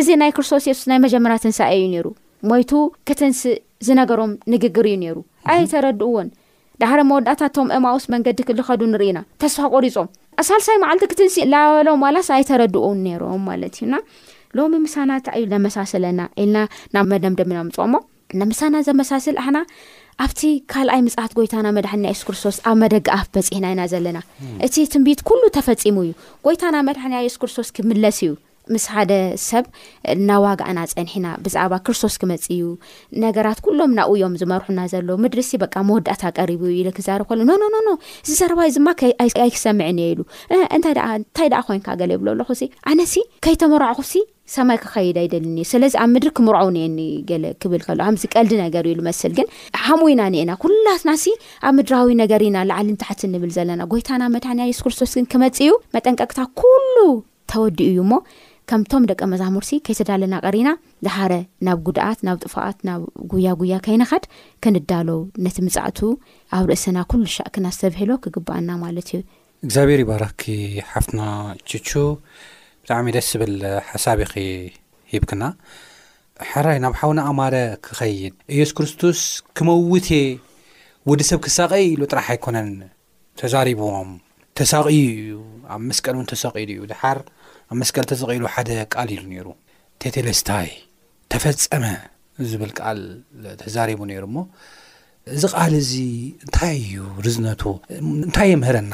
እዚ 0.01 0.07
ናይ 0.23 0.33
ክርስቶስ 0.37 0.63
የሱስ 0.71 0.85
ናይ 0.93 0.99
መጀመርያ 1.05 1.37
ትንሳእ 1.45 1.71
እዩ 1.79 1.85
ነይሩ 1.95 2.07
ሞይቱ 2.49 2.71
ክትንስእ 3.07 3.57
ዝነገሮም 3.85 4.31
ንግግር 4.55 4.85
እዩ 4.91 4.97
ነይሩ 5.05 5.17
ኣይ 5.53 5.63
ተረድኡዎን 5.71 6.27
ዳሕሪ 6.81 6.99
መወዳእታት 7.09 7.49
እቶም 7.51 7.69
እማኡስ 7.77 8.03
መንገዲ 8.13 8.39
ክልኸዱ 8.47 8.81
ንርኢ 8.93 9.05
ኢና 9.11 9.19
ተስፋ 9.41 9.61
ቆሪፆም 9.75 10.09
ኣሳልሳይ 10.41 10.75
መዓልቲ 10.83 11.03
ክትንስእ 11.11 11.45
ላበሎም 11.51 12.01
ዋላስ 12.05 12.27
ኣይተረድኡን 12.35 12.99
ነይሮም 13.05 13.41
ማለት 13.49 13.75
እዩና 13.79 13.93
ሎሚ 14.57 14.73
ምሳና 14.83 15.09
እንታ 15.19 15.29
እዩ 15.39 15.45
ዘመሳሰለና 15.53 16.21
ኢልና 16.43 16.57
ናብ 16.95 17.05
መደምደሚናምፅሞ 17.13 17.93
ንምሳና 18.39 18.75
ዘመሳስል 18.89 19.35
ኣሓና 19.41 19.57
ኣብቲ 20.25 20.41
ካልኣይ 20.73 21.01
ምፅት 21.07 21.31
ጎይታና 21.39 21.67
መድሕና 21.77 22.05
እስ 22.15 22.21
ክርስቶስ 22.27 22.57
ኣብ 22.71 22.77
መደግኣፍ 22.83 23.27
በፂሕና 23.37 23.65
ኢና 23.75 23.81
ዘለና 23.93 24.19
እቲ 24.67 24.75
ትንቢት 24.93 25.21
ኩሉ 25.29 25.41
ተፈፂሙ 25.57 25.97
እዩ 26.07 26.11
ጎይታና 26.47 26.75
መድሕና 26.89 27.15
ስ 27.35 27.39
ክርስቶስ 27.43 27.69
ክምለስ 27.77 28.19
እዩ 28.25 28.33
ምስ 28.73 28.85
ሓደ 28.93 29.13
ሰብ 29.47 29.65
ና 30.27 30.39
ዋጋእና 30.45 30.79
ፀኒሕና 30.93 31.27
ብዛዕባ 31.45 31.73
ክርስቶስ 31.85 32.15
ክመፅ 32.21 32.45
እዩ 32.55 32.63
ነገራት 33.25 33.59
ኩሎም 33.65 33.91
ናብኡ 33.97 34.13
እዮም 34.17 34.33
ዝመርሑና 34.41 34.79
ዘሎ 34.93 35.09
ምድሪ 35.23 35.41
ሲ 35.49 35.59
በ 35.63 35.67
መወዳእታ 35.89 36.23
ቀሪቡ 36.39 36.61
ኢ 36.77 36.79
ክዛርብ 36.97 37.27
ከሎ 37.31 37.41
ኖኖ 37.65 37.85
ዝ 38.29 38.31
ዘረባድማ 38.39 38.87
ኣይክሰምዕን 39.43 39.99
እየ 40.05 40.09
ኢሉ 40.15 40.21
እንታይ 40.77 40.95
እንታይ 41.19 41.49
ደኣ 41.53 41.61
ኮይንካ 41.69 41.87
ገለ 42.01 42.11
የብሎ 42.17 42.27
ኣለኹ 42.35 42.49
ኣነ 42.91 42.99
ሲ 43.13 43.23
ከይተመርዕኹሲ 43.47 44.13
ሰማይ 44.55 44.77
ክኸይድ 44.81 45.17
ኣይደልኒ 45.21 45.57
ስለዚ 45.69 45.93
ኣብ 46.01 46.09
ምድሪ 46.15 46.29
ክምርዖ 46.37 46.67
ነኒ 46.75 46.99
ክብል 47.61 47.81
ከሎ 47.87 47.97
ብዝቀልዲ 48.17 48.53
ነገር 48.65 48.83
እዩሉ 48.89 48.99
መስል 49.07 49.31
ግን 49.37 49.47
ሓሙዩና 49.85 50.21
ነአና 50.35 50.51
ኩላትና 50.63 51.11
ሲ 51.23 51.33
ኣብ 51.67 51.73
ምድራዊ 51.77 52.13
ነገር 52.23 52.43
ኢና 52.47 52.57
ላዕሊ 52.69 52.87
ንታሕቲ 52.95 53.23
ንብል 53.33 53.51
ዘለና 53.57 53.81
ጎይታና 53.93 54.23
መድሓንያ 54.35 54.69
ስ 54.79 54.85
ክርስቶስ 54.85 55.13
ግን 55.19 55.27
ክመፅ 55.33 55.57
እዩ 55.65 55.73
መጠንቀቅታ 55.97 56.39
ኩሉ 56.61 56.95
ተወዲኡ 57.51 57.87
እዩ 57.91 57.99
እሞ 58.05 58.13
ከምቶም 58.69 59.03
ደቀ 59.09 59.21
መዛሙርቲ 59.31 59.69
ከይተዳለና 59.87 60.35
ቀሪና 60.45 60.69
ዝሓረ 61.05 61.33
ናብ 61.65 61.77
ጉድኣት 61.87 62.19
ናብ 62.27 62.37
ጥፋኣት 62.45 62.77
ናብ 62.87 63.01
ጉያጉያ 63.31 63.75
ከይንኻድ 63.85 64.23
ከንዳለው 64.63 65.19
ነቲ 65.45 65.57
ምፃእቱ 65.67 65.99
ኣብ 66.57 66.65
ርእሰና 66.71 66.97
ኩሉ 67.11 67.21
ሻእክና 67.35 67.67
ዝተብሒሎ 67.75 68.09
ክግባአና 68.23 68.69
ማለት 68.83 69.09
እዩ 69.11 69.19
እግዚኣብሔር 69.65 69.99
ይባራኪ 70.03 70.41
ሓፍትና 70.91 71.21
ችቹ 71.69 71.89
ብጣዕሚ 72.83 73.07
ደስ 73.17 73.29
ዝብል 73.35 73.53
ሓሳቢ 73.91 74.19
ይኸሂብክና 74.27 75.43
ሕራይ 76.49 76.77
ናብ 76.85 76.93
ሓውና 76.99 77.19
ኣማረ 77.29 77.55
ክኸይድ 77.85 78.33
ኢየሱ 78.55 78.71
ክርስቶስ 78.79 79.19
ክመውትየ 79.59 80.25
ወዲ 81.09 81.21
ሰብ 81.31 81.39
ክሳቀይ 81.45 81.85
ኢሉ 81.93 82.01
ጥራሕ 82.11 82.27
ኣይኮነን 82.35 82.69
ተዛሪብዎም 83.39 84.11
ተሳቂዩ 84.59 85.03
እዩ 85.21 85.33
ኣብ 85.73 85.81
ምስቀን 85.87 86.15
እውን 86.17 86.27
ተሳቂድ 86.33 86.69
እዩ 86.75 86.83
ድሓር 86.91 87.17
ኣብ 87.71 87.77
መስቀልቲ 87.81 88.11
ዘቕኢሉ 88.19 88.43
ሓደ 88.55 88.69
ቃል 88.93 89.09
ኢሉ 89.15 89.23
ነይሩ 89.31 89.47
ቴቴሌስታይ 90.03 90.67
ተፈፀመ 91.31 91.85
ዝብል 92.49 92.71
ቃል 92.79 92.99
ተዛሪቡ 93.61 93.99
ነይሩ 94.11 94.23
እሞ 94.29 94.37
እዚ 95.35 95.43
ቓል 95.55 95.73
እዙ 95.81 95.91
እንታይ 96.45 96.73
እዩ 96.81 96.95
ርዝነቱ 97.25 97.63
እንታይ 98.25 98.47
የምህረና 98.51 98.93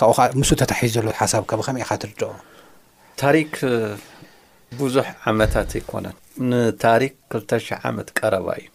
ካብኡ 0.00 0.16
ምስ 0.40 0.50
ተታሒዩ 0.62 0.90
ዘሎ 0.96 1.06
ሓሳብካ 1.20 1.50
ብኸመይ 1.60 1.82
እኢኻ 1.84 1.90
ትርድኦ 2.02 2.30
ታሪክ 3.22 3.52
ብዙሕ 4.80 5.08
ዓመታት 5.30 5.70
ኣይኮነን 5.78 6.16
ንታሪክ 6.50 7.14
2ተሽ0 7.36 7.80
ዓመት 7.90 8.08
ቀረባ 8.18 8.48
እዩ 8.60 8.66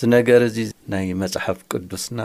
ዝነገር 0.00 0.40
እዙ 0.48 0.56
ናይ 0.94 1.06
መፅሓፍ 1.22 1.58
ቅዱስና 1.72 2.18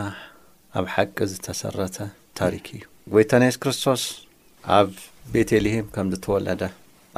ኣብ 0.79 0.86
ሓቂ 0.96 1.17
ዝተሰረተ 1.34 1.98
ታሪክ 2.41 2.67
እዩ 2.75 2.84
ጐይታ 3.15 3.31
ኔስ 3.43 3.58
ክርስቶስኣ 3.63 4.70
ቤተልሄም 5.34 5.88
ከም 5.96 6.08
ዝተወለደ 6.13 6.62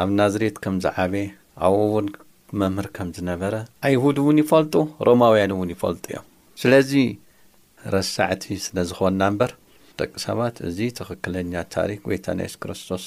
ኣብ 0.02 0.10
ናዝሬት 0.20 0.56
ከም 0.64 0.76
ዝዓበየ 0.86 1.28
ኣብ 1.66 1.74
እውን 1.88 2.08
መምህር 2.62 2.88
ከም 2.96 3.10
ዝነበረ 3.18 3.56
ኣይሁድ 3.88 4.18
እውን 4.24 4.38
ይፈልጡ 4.44 4.74
ሮማውያን 5.08 5.52
እውን 5.56 5.70
ይፈልጡ 5.76 6.04
እዮም 6.12 6.26
ስለዚ 6.62 6.92
ረሳዕቲ 7.96 8.44
ስለ 8.68 8.78
ዝኾና 8.90 9.22
እምበር 9.32 9.52
ደቂ 10.00 10.12
ሰባት 10.28 10.56
እዙ 10.68 10.78
ትኽክለኛ 11.00 11.54
ታሪክ 11.76 12.00
ጐይታ 12.10 12.28
ናይስ 12.40 12.56
ክርስቶስ 12.62 13.06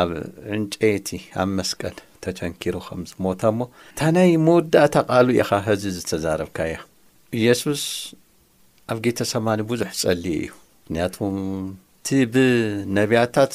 ኣብ 0.00 0.10
ዕንጨይቲ 0.56 1.08
ኣብ 1.42 1.50
መስቀል 1.58 1.96
ተቸንኪሩ 2.24 2.76
ከምዝሞተ 2.88 3.40
እሞ 3.52 3.60
እንታ 3.92 4.00
ናይ 4.16 4.30
መወዳእታ 4.46 4.94
ቓሉ 5.12 5.28
ኢኻ 5.40 5.50
እዚ 5.74 5.84
ዝተዛረብካ 5.96 6.58
እያ 6.68 6.76
ኢየሱስ 7.40 7.82
ኣብ 8.92 8.98
ጌተ 9.06 9.18
ሰማኒ 9.32 9.60
ብዙሕ 9.72 9.90
ጸልዩ 10.02 10.32
እዩ 10.42 10.50
ምክንያቱም 10.82 11.36
እቲ 12.00 12.08
ብነቢያታት 12.34 13.52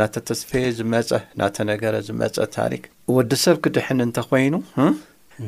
ናተ 0.00 0.14
ተስፈየ 0.28 0.66
ዝመፀ 0.76 1.08
ናተ 1.40 1.56
ነገረ 1.70 1.94
ዝመጸ 2.08 2.36
ታሪክ 2.56 2.82
ወዲ 3.16 3.30
ሰብ 3.44 3.56
ክድሕን 3.64 3.98
እንተ 4.04 4.18
ኮይኑ 4.28 4.54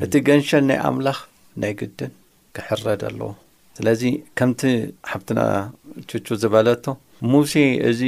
እቲ 0.04 0.12
ገንሸል 0.28 0.64
ናይ 0.70 0.78
ኣምላኽ 0.88 1.18
ናይ 1.62 1.72
ግድን 1.80 2.12
ክሕረድ 2.56 3.02
ኣለዎ 3.10 3.30
ስለዚ 3.78 4.02
ከምቲ 4.38 4.60
ሓብትና 5.12 5.40
ችቹ 6.10 6.26
ዝበለቶ 6.42 6.84
ሙሴ 7.32 7.54
እዚ 7.90 8.00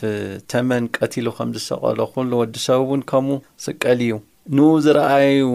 ቲ 0.00 0.12
ተመን 0.52 0.84
ቀቲሉ 0.98 1.26
ከም 1.38 1.50
ዝሰቐሎ 1.56 1.98
ኩሉ 2.14 2.30
ወዲ 2.42 2.56
ሰብ 2.66 2.82
እውን 2.86 3.02
ከምኡ 3.12 3.38
ስቀል 3.64 4.00
ዩ 4.10 4.14
ንኡ 4.56 4.68
ዝረኣዩ 4.86 5.48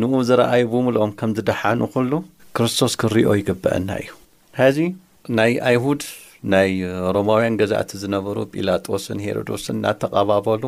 ንኡ 0.00 0.12
ዝረኣዩ 0.28 0.64
ብምልኦም 0.72 1.12
ከም 1.20 1.30
ዝደሓኑ 1.38 1.80
ኩሉ 1.94 2.12
ክርስቶስ 2.58 2.94
ክንርዮ 3.02 3.28
ይግብአና 3.40 3.88
እዩ 4.02 4.08
ሕዚ 4.60 4.78
ናይ 5.38 5.52
ኣይሁድ 5.70 6.02
ናይ 6.52 6.70
ሮማውያን 7.16 7.58
ገዛእቲ 7.60 7.90
ዝነበሩ 8.02 8.36
ጲላጦስን 8.54 9.18
ሄሮዶስን 9.26 9.76
እናተቐባበሉ 9.78 10.62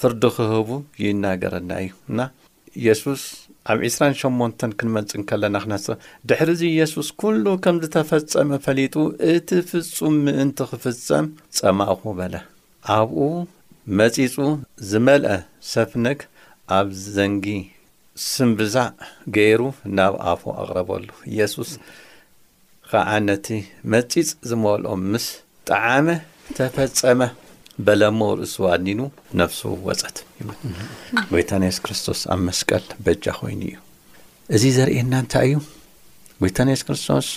ፍርዲ 0.00 0.22
ኺህቡ 0.36 0.68
ይናገረና 1.04 1.70
እዩ 1.84 1.92
ና 2.18 2.28
ኢየሱስ 2.80 3.22
ኣብ 3.72 3.78
2ራሸሞንተ 3.88 4.60
ክንመጽ 4.78 5.10
ንከለና 5.20 5.56
ኽና 5.64 5.74
ድሕሪዙይ 6.30 6.70
ኢየሱስ 6.76 7.08
ኵሉ 7.22 7.46
ከም 7.64 7.76
ዝተፈጸመ 7.84 8.50
ፈሊጡ 8.66 8.94
እቲ 9.34 9.48
ፍጹም 9.70 10.16
ምእንቲ 10.26 10.58
ኽፍጸም 10.72 11.26
ጸማቕኹ 11.58 12.06
በለ 12.18 12.34
ኣብኡ 12.96 13.20
መጺጹ 14.00 14.36
ዝመልአ 14.90 15.32
ሰፍነግ 15.72 16.20
ኣብ 16.78 16.88
ዘንጊ 17.16 17.46
ስምብዛዕ 18.30 18.88
ገይሩ 19.36 19.62
ናብ 19.98 20.14
ኣፎ 20.32 20.42
ኣቕረበሉ 20.62 21.06
ኢየሱስ 21.32 21.70
ከዓ 22.90 23.10
ነቲ 23.28 23.46
መጺጽ 23.92 24.30
ዝመልኦም 24.48 25.02
ምስ 25.12 25.26
ጣዕመ 25.70 26.06
ተፈጸመ 26.56 27.20
በለሞ 27.86 28.20
ርእሱ 28.40 28.56
ኣዲኑ 28.74 29.00
ነፍሱ 29.40 29.60
ወፀት 29.86 30.16
ይል 30.38 30.50
ጐታንስ 31.30 31.76
ክርስቶስ 31.84 32.20
ኣብ 32.32 32.40
መስቀል 32.48 32.84
በጃ 33.06 33.24
ኮይኑ 33.38 33.60
እዩ 33.68 33.74
እዙ 34.56 34.64
ዘርእየና 34.76 35.14
እንታይ 35.24 35.50
እዩ 35.54 35.60
ጐታንስ 36.44 36.82
ክርስቶስ 36.88 37.28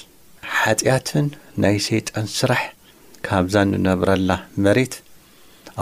ሓጢኣትን 0.59 1.27
ናይ 1.65 1.77
ሰይጣን 1.89 2.27
ስራሕ 2.37 2.63
ካብዛ 3.27 3.55
እንነብረላ 3.67 4.31
መሬት 4.65 4.95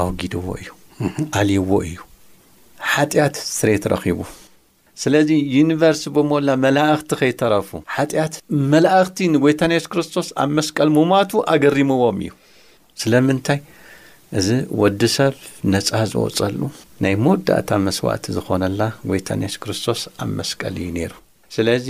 ኣውጊድዎ 0.04 0.46
እዩ 0.62 0.70
ኣልይዎ 1.42 1.72
እዩ 1.90 1.98
ሓጢኣት 2.94 3.36
ስሬት 3.58 3.84
ረኺቡ 3.94 4.20
ስለዚ 5.04 5.30
ዩኒቨርሲ 5.56 6.02
ብሞላ 6.16 6.50
መላእኽቲ 6.66 7.10
ኸይተረፉ 7.22 7.70
ሓጢኣት 7.96 8.36
መላእኽቲ 8.74 9.18
ንጐይታ 9.34 9.62
ና 9.72 9.78
ሱስ 9.80 9.88
ክርስቶስ 9.94 10.28
ኣብ 10.44 10.50
መስቀል 10.58 10.90
ሙማቱ 10.98 11.32
ኣገሪምዎም 11.54 12.20
እዩ 12.26 12.32
ስለምንታይ 13.02 13.60
እዚ 14.40 14.48
ወዲ 14.82 15.02
ሰብ 15.16 15.34
ነጻ 15.74 15.90
ዘወጸሉ 16.12 16.60
ናይ 17.06 17.16
መወዳእታ 17.24 17.70
መስዋእቲ 17.88 18.26
ዝኾነላ 18.38 18.82
ጐይታ 19.10 19.28
ና 19.40 19.44
የሱ 19.48 19.58
ክርስቶስ 19.66 20.02
ኣብ 20.24 20.30
መስቀል 20.40 20.78
እዩ 20.84 20.88
ነይሩ 21.00 21.14
ስለዚ 21.56 21.88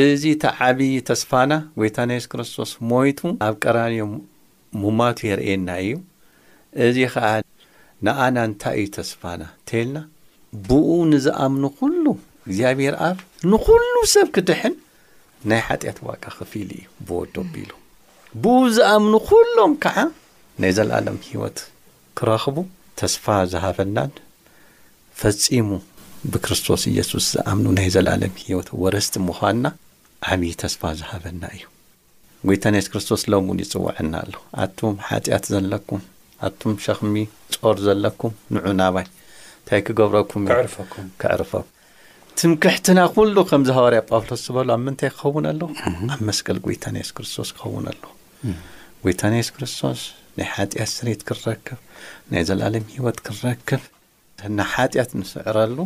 እዚ 0.00 0.24
እታ 0.36 0.44
ዓብዪ 0.68 0.90
ተስፋና 1.10 1.52
ጐይታ 1.80 1.96
ናይ 2.10 2.20
ሱስ 2.22 2.28
ክርስቶስ 2.34 2.70
ሞይቱ 2.92 3.20
ኣብ 3.48 3.54
ቀራንዮም 3.64 4.14
ሙማቱ 4.82 5.18
የርእየና 5.30 5.68
እዩ 5.84 5.92
እዚ 6.88 6.98
ኸዓ 7.14 7.28
ንኣና 8.06 8.36
እንታይ 8.50 8.76
እዩ 8.82 8.88
ተስፋና 8.98 9.42
እተልና 9.60 9.96
ብኡ 10.68 10.88
ንዝኣምኑ 11.10 11.64
ኩሉ 11.78 12.04
እግዚኣብሔር 12.46 12.94
ኣብ 13.08 13.18
ንኹሉ 13.50 13.92
ሰብ 14.14 14.26
ክድሕን 14.34 14.74
ናይ 15.50 15.60
ሓጢአት 15.68 15.98
ዋቃ 16.08 16.24
ክፊ 16.38 16.50
ኢሉ 16.62 16.70
እዩ 16.78 16.82
ብወዶ 17.06 17.34
ቢሉ 17.52 17.70
ብኡ 18.42 18.58
ዝኣምኑ 18.76 19.14
ኩሎም 19.28 19.72
ከዓ 19.84 19.96
ናይ 20.62 20.72
ዘለዓለም 20.78 21.16
ሂይወት 21.28 21.58
ክረኽቡ 22.20 22.56
ተስፋ 23.00 23.24
ዝሃበናን 23.52 24.12
ፈጺሙ 25.20 25.68
ብክርስቶስ 26.34 26.82
ኢየሱስ 26.92 27.24
ዝኣምኑ 27.36 27.66
ናይ 27.78 27.88
ዘለዓለም 27.96 28.34
ሂይወት 28.42 28.68
ወረስቲ 28.84 29.14
ምዃንና 29.28 29.66
ዓብዪ 30.30 30.52
ተስፋ 30.64 30.80
ዝሃበና 31.00 31.42
እዩ 31.56 31.64
ጐይታ 32.46 32.64
ኔት 32.74 32.86
ክርስቶስ 32.92 33.20
ሎሙ 33.32 33.44
እውን 33.48 33.58
ይጽውዐና 33.64 34.12
ኣሎ 34.26 34.34
ኣቱም 34.62 34.94
ሓጢኣት 35.08 35.44
ዘለኩም 35.54 36.00
ኣቱም 36.46 36.72
ሸኽሚ 36.84 37.16
ጾር 37.56 37.76
ዘለኩም 37.88 38.32
ንዑ 38.54 38.64
ናባል 38.80 39.08
እንታይ 39.62 39.80
ክገብረኩም 39.86 40.42
እዩዕርፈኩም 40.46 41.06
ክዕርፎ 41.22 41.52
ትምክሕትና 42.40 42.98
ኩሉ 43.14 43.34
ከምዝ 43.50 43.68
ሃበርያ 43.76 44.00
ጳውሎስ 44.10 44.40
ዝበሉ 44.46 44.68
ኣብ 44.74 44.80
ምንታይ 44.86 45.10
ክኸውን 45.16 45.44
ኣለዉ 45.50 45.68
ኣብ 46.12 46.20
መስቀል 46.28 46.58
ጐይታንስ 46.64 47.08
ክርስቶስ 47.16 47.48
ክኸውን 47.56 47.84
ኣለ 47.90 48.02
ጐይታናስ 49.04 49.48
ክርስቶስ 49.56 50.00
ናይ 50.38 50.46
ሓጢኣት 50.56 50.90
ስሬት 50.96 51.22
ክረክብ 51.28 51.80
ናይ 52.32 52.42
ዘለዓለም 52.48 52.84
ሂይወት 52.94 53.18
ክንረክብ 53.26 53.82
ና 54.56 54.66
ሓጢኣት 54.74 55.10
ንስዕረሉ 55.20 55.76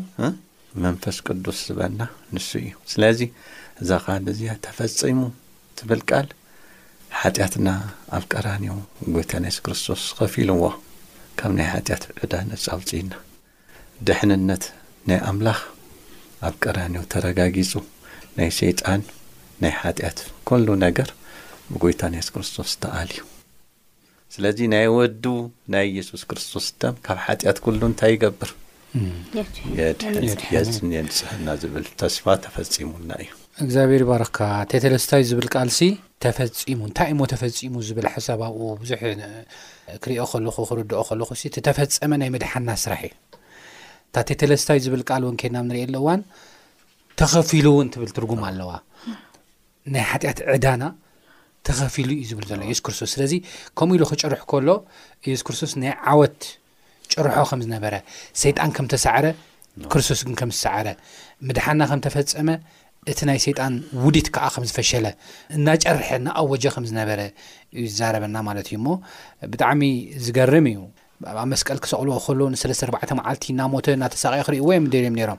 መንፈስ 0.86 1.18
ቅዱስ 1.26 1.60
ዝበና 1.68 2.00
ንሱ 2.34 2.48
እዩ 2.62 2.72
ስለዚ 2.94 3.20
እዛ 3.82 3.90
ኻዲ 4.06 4.26
እዚያ 4.34 4.52
ተፈጺሙ 4.66 5.20
ትብል 5.80 6.02
ቃል 6.10 6.28
ሓጢኣትና 7.20 7.68
ኣብ 8.16 8.24
ቀራኒዮ 8.34 8.74
ጐይታንስ 9.18 9.58
ክርስቶስ 9.66 10.04
ኸፍ 10.20 10.34
ኢሉዎ 10.44 10.64
ካብ 11.40 11.52
ናይ 11.60 11.68
ሓጢኣት 11.76 12.04
ዕዳንፃውፅኢና 12.24 13.12
ድሕንነት 14.08 14.64
ናይ 15.08 15.18
ኣምላኽ 15.30 15.58
ኣብ 16.46 16.54
ቀዳኒዎ 16.64 17.02
ተረጋጊጹ 17.12 17.72
ናይ 18.38 18.48
ሸይጣን 18.58 19.00
ናይ 19.62 19.72
ሓጢኣት 19.82 20.18
ኩሉ 20.48 20.66
ነገር 20.86 21.08
ብጐይታ 21.70 22.02
ንስ 22.12 22.28
ክርስቶስ 22.34 22.70
ተኣል 22.82 23.10
እዩ 23.14 23.22
ስለዚ 24.34 24.58
ናይ 24.74 24.86
ወዱ 24.96 25.24
ናይ 25.74 25.84
ኢየሱስ 25.92 26.22
ክርስቶስ 26.30 26.66
ተም 26.80 26.94
ካብ 27.06 27.18
ሓጢኣት 27.26 27.58
ኩሉ 27.66 27.80
እንታይ 27.90 28.12
ይገብር 28.14 28.50
ድየዝየንስህና 30.02 31.48
ዝብል 31.62 31.86
ተስፋ 32.02 32.24
ተፈፂሙና 32.44 33.10
እዩ 33.24 33.30
እግዚኣብሔር 33.64 34.02
ባረካ 34.10 34.38
ቴተለስታይ 34.70 35.22
ዝብል 35.30 35.48
ቃልሲ 35.54 35.80
ተፈፂሙ 36.24 36.78
እንታይ 36.88 37.08
እሞ 37.14 37.20
ተፈፂሙ 37.32 37.72
ዝብል 37.88 38.06
ሓሳብ 38.14 38.40
ኣብኡ 38.48 38.68
ብዙሕ 38.82 39.00
ክሪእኦ 40.04 40.26
ከለኹ 40.32 40.56
ክርድኦ 40.70 41.02
ከለኹ 41.10 41.30
ሲ 41.40 41.44
እተፈፀመ 41.62 42.12
ናይ 42.22 42.30
መድሓና 42.34 42.68
ስራሕ 42.84 43.02
እዩ 43.08 43.14
ታተይ 44.16 44.36
ተለስታ 44.40 44.68
እዩ 44.76 44.80
ዝብል 44.84 45.00
ቃል 45.08 45.22
እውን 45.26 45.34
ከድናብ 45.40 45.64
ንሪኤ 45.70 45.82
ኣለእዋን 45.86 46.20
ተኸፊሉ 47.20 47.66
እውን 47.74 47.88
ትብል 47.94 48.10
ትርጉም 48.16 48.40
ኣለዋ 48.48 48.70
ናይ 49.94 50.04
ሓጢኣት 50.10 50.38
ዕዳና 50.54 50.82
ተኸፊሉ 51.68 52.08
እዩ 52.16 52.24
ዝብል 52.30 52.46
ዘሎ 52.50 52.60
ኢስ 52.74 52.80
ክርስቶስ 52.86 53.10
ስለዚ 53.14 53.32
ከምኡ 53.78 53.92
ኢሉ 53.98 54.04
ክጭርሑ 54.12 54.40
ከሎ 54.52 54.68
ኢየሱስ 55.26 55.42
ክርስቶስ 55.48 55.72
ናይ 55.82 55.92
ዓወት 56.12 56.40
ጭርሖ 57.12 57.36
ከም 57.52 57.60
ዝነበረ 57.66 57.94
ሰይጣን 58.44 58.70
ከም 58.78 58.88
ተሳዕረ 58.94 59.26
ክርስቶስ 59.92 60.20
ግን 60.28 60.34
ከም 60.40 60.50
ዝሰዕረ 60.58 60.88
ምድሓና 61.48 61.80
ከም 61.90 62.00
ተፈፀመ 62.06 62.48
እቲ 63.10 63.20
ናይ 63.30 63.38
ሰይጣን 63.46 63.74
ውዲት 64.06 64.28
ከዓ 64.36 64.46
ከም 64.54 64.64
ዝፈሸለ 64.70 65.06
እናጨርሐ 65.56 66.08
ንኣወጀ 66.26 66.64
ከም 66.76 66.86
ዝነበረ 66.92 67.20
እዩ 67.78 67.84
ዝዛረበና 67.94 68.36
ማለት 68.48 68.68
እዩ 68.72 68.78
ሞ 68.86 68.96
ብጣዕሚ 69.52 69.82
ዝገርም 70.26 70.68
እዩ 70.72 70.80
ኣብ 71.40 71.46
መስቀል 71.52 71.78
ክሰቕልዎ 71.84 72.16
ከሎዎ 72.24 72.46
ንሰስተ4 72.54 73.12
መዓልቲ 73.18 73.42
እናሞተ 73.52 73.86
እናተሳቀዒ 73.98 74.42
ክሪእ 74.46 74.62
ወዮም 74.68 74.84
ደልዮም 74.94 75.14
ነይሮም 75.18 75.38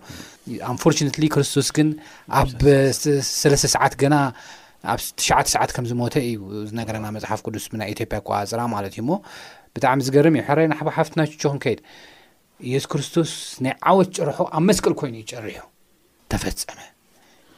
ኣንፎርነትሊ 0.72 1.24
ክርስቶስ 1.34 1.68
ግን 1.78 1.90
ኣብ 2.40 2.50
ሰስተ 3.00 3.66
ሰዓት 3.76 3.94
ገና 4.02 4.16
ኣብ 4.94 5.00
ትሽዓተ 5.20 5.46
ሰዓት 5.56 5.72
ከምዝሞተ 5.76 6.16
እዩ 6.30 6.40
ዝነገረና 6.70 7.06
መፅሓፍ 7.18 7.40
ቅዱስ 7.48 7.66
ብናይ 7.74 7.90
ኢትዮጵያ 7.96 8.18
ቋፅራ 8.30 8.62
ማለት 8.76 8.94
እዩ 8.98 9.04
ሞ 9.10 9.20
ብጣዕሚ 9.76 10.00
ዝገርም 10.08 10.38
እዩ 10.40 10.44
ሕረይ 10.50 10.68
ናሕባ 10.72 10.90
ሓፍትና 10.98 11.22
ቹ 11.34 11.42
ክን 11.52 11.60
ከይድ 11.66 11.82
ኢየሱስ 12.70 12.90
ክርስቶስ 12.94 13.32
ናይ 13.66 13.74
ዓወት 13.92 14.10
ጨርሖ 14.18 14.38
ኣብ 14.58 14.64
መስቀል 14.70 14.96
ኮይኑ 15.02 15.16
እይጨርሑ 15.24 15.56
ተፈፀመ 16.34 16.80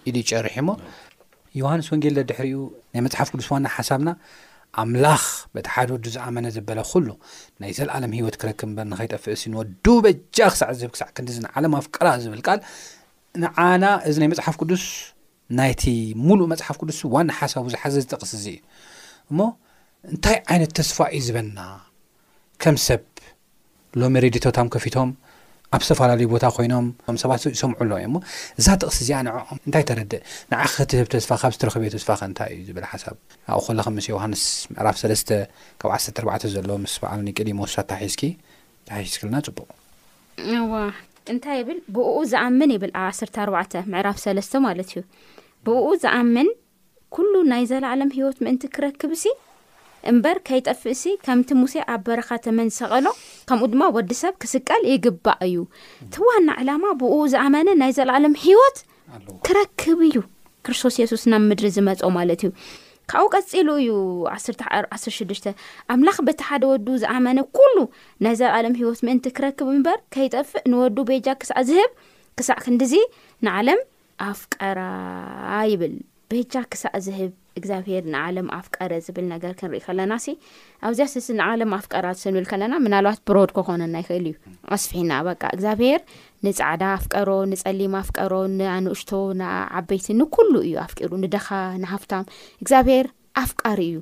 ኢሉ 0.09 0.15
ይጨርሑ 0.23 0.55
ሞ 0.69 0.75
ዮሃንስ 1.61 1.87
ወንጌል 1.93 2.13
ዘድሕሪኡ 2.19 2.59
ናይ 2.93 3.01
መፅሓፍ 3.07 3.27
ቅዱስ 3.33 3.47
ዋና 3.53 3.67
ሓሳብና 3.77 4.09
ኣምላኽ 4.81 5.21
በቲ 5.55 5.67
ሓደ 5.75 5.89
ወዱ 5.95 6.05
ዝኣመነ 6.15 6.45
ዝበለ 6.55 6.79
ኩሉ 6.89 7.07
ናይ 7.61 7.71
ዘለኣለም 7.77 8.11
ሂወት 8.17 8.35
ክረክብ 8.41 8.67
እምበር 8.67 8.85
ንኸይጠፍዕ 8.91 9.35
ሲ 9.41 9.43
ንወዱ 9.53 9.85
በጃ 10.05 10.37
ክሳዕ 10.53 10.71
ዝህብ 10.79 10.91
ክሳዕ 10.95 11.09
ክንዲና 11.17 11.45
ዓለምፍ 11.55 11.85
ቅራ 11.95 12.07
ዝብል 12.23 12.41
ካል 12.47 12.59
ንዓና 13.43 13.83
እዚ 14.09 14.15
ናይ 14.21 14.29
መፅሓፍ 14.33 14.55
ቅዱስ 14.61 14.85
ናይቲ 15.59 15.83
ሙሉእ 16.27 16.47
መፅሓፍ 16.53 16.77
ቅዱስ 16.81 16.99
ዋና 17.15 17.29
ሓሳቡ 17.39 17.65
ዝሓዘ 17.73 17.95
ዝጠቕስ 18.03 18.31
እዙ 18.39 18.45
እዩ 18.53 18.59
እሞ 19.31 19.39
እንታይ 20.11 20.37
ዓይነት 20.53 20.71
ተስፋ 20.79 20.97
እዩ 21.15 21.21
ዝበና 21.27 21.59
ከም 22.63 22.77
ሰብ 22.87 23.01
ሎሚ 24.01 24.15
ሬድቶታም 24.25 24.67
ከፊቶም 24.75 25.09
ኣብ 25.75 25.81
ዝተፈላለዩ 25.85 26.25
ቦታ 26.33 26.45
ኮይኖም 26.55 26.85
ቶም 27.07 27.17
ሰባት 27.23 27.39
ሰብ 27.43 27.51
ይሰምዑ 27.55 27.75
ኣሎ 27.83 27.91
እ 28.01 28.05
እሞ 28.07 28.15
እዛ 28.59 28.67
ጥቕሲ 28.81 28.97
እዚኣንዕም 29.03 29.35
እንታይ 29.65 29.83
ተረድእ 29.89 30.21
ንዓ 30.51 30.61
ክት 30.73 30.91
ህብተዝፋ 30.99 31.29
ካብ 31.41 31.51
ዝትረኽብየተዝፋኸ 31.55 32.21
እንታይ 32.29 32.49
እዩ 32.53 32.61
ዝብል 32.69 32.85
ሓሳብ 32.91 33.15
ኣብኡ 33.55 33.61
ኮለኸ 33.67 33.87
ምስ 33.97 34.07
ውሃንስ 34.15 34.43
ምዕራፍ 34.73 34.97
ሰለስተ 35.01 35.29
ካብ 35.81 35.91
ዓሰርተ 35.97 36.15
ኣርባዕተ 36.21 36.43
ዘለዎ 36.55 36.77
ምስ 36.85 36.95
በዕሉኒቅዲ 37.03 37.49
መሱታት 37.59 37.87
ተሒዝኪ 37.91 38.21
ተሓዝክ 38.87 39.21
ለና 39.27 39.35
ፅቡቕ 39.47 39.69
ዋ 40.71 40.81
እንታይ 41.33 41.57
ይብል 41.61 41.79
ብእኡ 41.97 42.15
ዝኣምን 42.31 42.73
ይብል 42.75 42.91
ኣብ 43.01 43.05
ዓሰርተ 43.11 43.35
ኣርባዕተ 43.45 43.73
ምዕራፍ 43.95 44.17
ሰለስተ 44.25 44.53
ማለት 44.67 44.89
እዩ 44.93 45.03
ብእኡ 45.67 45.85
ዝኣምን 46.05 46.49
ኩሉ 47.17 47.33
ናይ 47.51 47.63
ዘለዕሎም 47.73 48.13
ሂወት 48.17 48.37
ምእንቲ 48.47 48.63
ክረክብ 48.77 49.13
ሲ 49.25 49.35
እምበር 50.11 50.37
ከይጠፍእ 50.47 50.91
እሲ 50.95 51.03
ከምቲ 51.25 51.49
ሙሴ 51.61 51.73
ኣብ 51.93 52.01
በረኻ 52.07 52.29
ተመንሰቐሎ 52.45 53.07
ከምኡ 53.49 53.63
ድማ 53.73 53.83
ወዲ 53.95 54.11
ሰብ 54.23 54.33
ክስቀል 54.41 54.83
ይግባእ 54.91 55.39
እዩ 55.47 55.57
እቲዋና 56.05 56.49
ዕላማ 56.61 56.83
ብኡ 56.99 57.15
ዝኣመነ 57.33 57.69
ናይ 57.81 57.91
ዘለዓለም 57.97 58.33
ሂወት 58.45 58.77
ክረክብ 59.47 59.99
እዩ 60.09 60.17
ክርስቶስ 60.67 60.95
የሱስ 61.01 61.23
ናብ 61.31 61.43
ምድሪ 61.49 61.67
ዝመፆ 61.77 61.99
ማለት 62.17 62.41
እዩ 62.47 62.51
ካብኡ 63.11 63.27
ቀፂሉ 63.35 63.69
እዩ 63.81 63.91
116ዱሽ 64.33 65.41
ኣምላኽ 65.93 66.17
በቲ 66.27 66.41
ሓደ 66.49 66.63
ወዱ 66.71 66.87
ዝኣመነ 67.03 67.39
ኩሉ 67.57 67.77
ናይ 68.25 68.33
ዘለዕለም 68.41 68.75
ሂይወት 68.81 68.99
ምእንቲ 69.07 69.25
ክረክብ 69.37 69.67
እምበር 69.73 69.97
ከይጠፍእ 70.15 70.65
ንወዱ 70.71 70.97
ቤጃ 71.11 71.27
ክሳዕ 71.41 71.59
ዝህብ 71.69 71.91
ክሳዕ 72.39 72.59
ክንዲ 72.65 72.81
ዚ 72.91 72.95
ንዓለም 73.47 73.79
ኣፍ 74.29 74.41
ቀራ 74.55 74.79
ይብል 75.71 75.95
ቤጃ 76.31 76.53
ክሳእ 76.71 76.95
ዝህብ 77.07 77.31
እግዚኣብሄር 77.59 78.03
ንዓለም 78.13 78.47
ኣፍቀረ 78.57 78.91
ዝብል 79.05 79.25
ነገር 79.33 79.51
ክንሪኢ 79.59 79.81
ከለና 79.87 80.13
ሲ 80.25 80.35
ኣብዝያ 80.87 81.05
ስዚ 81.13 81.27
ንዓለም 81.39 81.71
ኣፍቀራ 81.79 82.05
ስንብል 82.23 82.45
ከለና 82.51 82.73
ምናልባት 82.85 83.19
ብሮድ 83.29 83.51
ክኾነና 83.57 83.95
ይክእል 84.03 84.25
እዩ 84.31 84.35
ኣስፊሒና 84.77 85.11
በቃ 85.29 85.41
እግዚኣብሄር 85.55 85.99
ንፃዕዳ 86.47 86.83
ኣፍቀሮ 86.99 87.29
ንፀሊማ 87.53 87.95
ኣፍቀሮ 88.05 88.33
ንኣንኡሽቶ 88.59 89.11
ንዓበይት 89.41 90.07
ንኩሉ 90.21 90.51
እዩ 90.67 90.75
ኣፍቂሩ 90.85 91.11
ንደኻ 91.23 91.47
ንሃፍታም 91.83 92.25
እግዚኣብሔር 92.63 93.07
ኣፍቃሪ 93.45 93.79
እዩ 93.89 93.99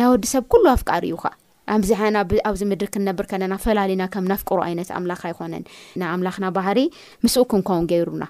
ናወዲሰብ 0.00 0.44
ኩሉ 0.54 0.64
ኣፍቃሪ 0.78 1.02
እዩ 1.12 1.16
ከ 1.22 1.26
ኣብዚ 1.74 1.90
ሓና 1.98 2.16
ኣብዚ 2.48 2.60
ምድሪ 2.70 2.86
ክንነብር 2.94 3.26
ከለና 3.30 3.54
ፈላለዩና 3.64 4.04
ከም 4.14 4.24
ነፍቅሩ 4.32 4.58
ዓይነት 4.68 4.88
ኣምላክ 4.98 5.20
ኣይኮነን 5.28 5.64
ናኣምላኽና 6.00 6.46
ባህሪ 6.58 6.78
ምስኡ 7.24 7.42
ክንከውን 7.52 7.86
ገይሩና 7.92 8.24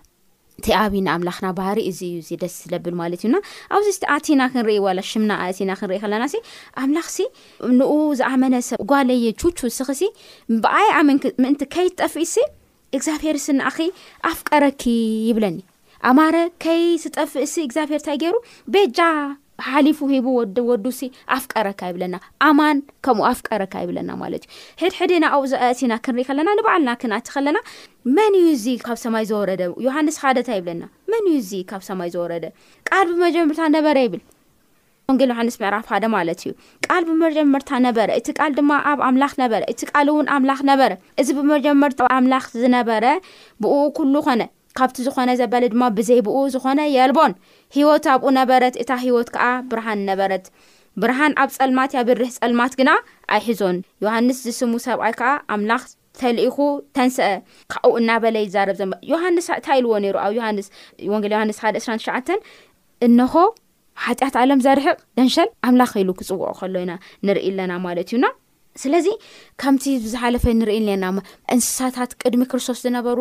ቲ 0.66 0.70
ኣብና 0.82 1.08
ኣምላኽና 1.16 1.48
ባህሪ 1.58 1.78
እዚ 1.90 1.98
እዩ 2.08 2.18
ዘ 2.28 2.38
ደስ 2.42 2.54
ዝለብል 2.62 2.94
ማለት 3.00 3.20
እዩና 3.24 3.36
ኣብዚቲ 3.76 4.02
ኣቲና 4.16 4.40
ክንርኢ 4.52 4.76
ዋላ 4.86 5.00
ሽምና 5.10 5.32
ኣቲና 5.46 5.70
ክንርኢ 5.80 5.98
ከለና 6.04 6.24
ሲ 6.32 6.38
ኣምላኽሲ 6.82 7.18
ንኡ 7.78 7.92
ዝኣመነ 8.20 8.54
ሰብ 8.68 8.82
ጓለየ 8.92 9.28
ቹቹ 9.42 9.58
ስክ 9.78 9.90
ሲ 10.00 10.10
ብኣይ 10.64 10.88
ኣመንክ 11.00 11.24
ምእንቲ 11.42 11.62
ከይ 11.74 11.88
ትጠፊእሲ 11.94 12.36
እግዚብሔር 12.98 13.36
ሲ 13.46 13.48
ንኣኸ 13.58 13.78
ኣፍ 14.32 14.38
ቀረኪ 14.50 14.82
ይብለኒ 15.30 15.58
ኣማረ 16.10 16.36
ከይ 16.64 16.82
ዝጠፊእ 17.04 17.48
ሲ 17.52 17.56
እግዚብሄር 17.68 18.00
እንታይ 18.02 18.18
ገይሩ 18.24 18.36
ቤጃ 18.74 18.98
ሓሊፉ 19.66 19.98
ሂቡ 20.12 20.26
ወወዱሲ 20.36 21.00
ኣፍቀረካ 21.36 21.80
ይብለና 21.90 22.14
ኣማን 22.48 22.76
ከምኡ 23.06 23.24
ኣፍቀረካ 23.30 23.74
ይብለና 23.84 24.10
ማለት 24.22 24.44
እዩ 24.48 24.82
ሕድሕድና 24.84 25.24
ኣብኡ 25.36 25.44
ዝኣእትኢና 25.52 25.92
ክንሪኢ 26.06 26.24
ከለና 26.28 26.48
ንባዕልና 26.58 26.90
ክንኣቲ 27.02 27.26
ከለና 27.34 27.58
መን 28.16 28.34
እዩ 28.40 28.50
ዚ 28.64 28.76
ካብ 28.88 28.98
ሰማይ 29.04 29.24
ዘወረደ 29.30 29.62
ዮሃንስ 29.86 30.18
ሓደእንታ 30.24 30.56
ይብለና 30.58 30.82
መን 31.12 31.24
እዩ 31.34 31.40
ዙ 31.50 31.62
ካብ 31.72 31.82
ሰማይ 31.88 32.10
ዝወረደ 32.14 32.44
ቃል 32.90 33.04
ብመጀመርታ 33.12 33.62
ነበረ 33.76 33.96
ይብል 34.06 34.22
ወንጌል 35.10 35.30
ዮሓንስ 35.32 35.54
ምዕራፍ 35.62 35.86
ሓደ 35.92 36.04
ማለት 36.16 36.40
እዩ 36.44 36.52
ቃል 36.86 37.04
ብመጀመርታ 37.08 37.70
ነበረ 37.86 38.08
እቲ 38.20 38.28
ቃል 38.40 38.50
ድማ 38.58 38.70
ኣብ 38.90 38.98
ኣምላኽ 39.08 39.32
ነበረ 39.42 39.62
እቲ 39.72 39.80
ቃል 39.92 40.08
እውን 40.12 40.26
ኣምላኽ 40.34 40.60
ነበረ 40.70 40.92
እዚ 41.20 41.28
ብመጀመርታ 41.38 42.00
ኣ 42.10 42.16
ኣምላኽ 42.18 42.44
ዝነበረ 42.62 43.04
ብኡ 43.64 43.74
ኩሉ 43.98 44.14
ኮነ 44.26 44.42
ካብቲ 44.78 44.96
ዝኾነ 45.06 45.30
ዘበለ 45.40 45.64
ድማ 45.72 45.84
ብዘይ 45.98 46.20
ብኡ 46.26 46.36
ዝኾነ 46.54 46.80
የልቦን 46.96 47.32
ሂወት 47.74 48.04
ኣብኡ 48.12 48.28
ነበረት 48.38 48.74
እታ 48.82 48.90
ሂይወት 49.04 49.28
ከዓ 49.34 49.44
ብርሃን 49.70 50.00
ነበረት 50.10 50.44
ብርሃን 51.02 51.32
ኣብ 51.42 51.50
ፀልማት 51.56 51.92
ያብርህ 51.96 52.30
ጸልማት 52.38 52.72
ግና 52.80 52.90
ኣይሒዞን 53.34 53.76
ዮሃንስ 54.04 54.38
ዝስሙ 54.46 54.72
ሰብኣይ 54.86 55.12
ከዓ 55.20 55.30
ኣምላኽ 55.56 55.82
ተልኢኹ 56.20 56.56
ተንስአ 56.96 57.28
ካብኡ 57.72 57.92
እናበለ 58.00 58.36
ይዛረብ 58.46 58.76
ዘ 58.80 58.84
ዮሃንስ 59.12 59.46
እንታይ 59.56 59.78
ኢልዎ 59.82 59.92
ነይሩ 60.04 60.16
ኣብ 60.24 60.32
ዮሃንስ 60.38 60.68
ወንጌ 61.12 61.26
ዮሃንስ 61.36 61.58
1ደ 61.68 61.76
2ራትሸዓ 61.84 62.16
እንኾ 63.08 63.34
ኃጢኣት 64.06 64.34
ኣለም 64.42 64.60
ዘርሕቕ 64.66 64.98
ደንሸል 65.18 65.48
ኣምላኽ 65.68 65.90
ከኢሉ 65.94 66.10
ክጽውዖ 66.18 66.50
ከሎ 66.60 66.74
ኢና 66.84 66.92
ንርኢ 67.26 67.46
ኣለና 67.52 67.72
ማለት 67.86 68.08
እዩና 68.12 68.26
ስለዚ 68.82 69.06
ከምቲ 69.60 69.84
ብዝሓለፈ 70.04 70.44
ንሪኢ 70.58 70.78
እነና 70.96 71.04
እንስሳታት 71.54 72.10
ቅድሚ 72.22 72.42
ክርስቶስ 72.50 72.78
ዝነበሩ 72.84 73.18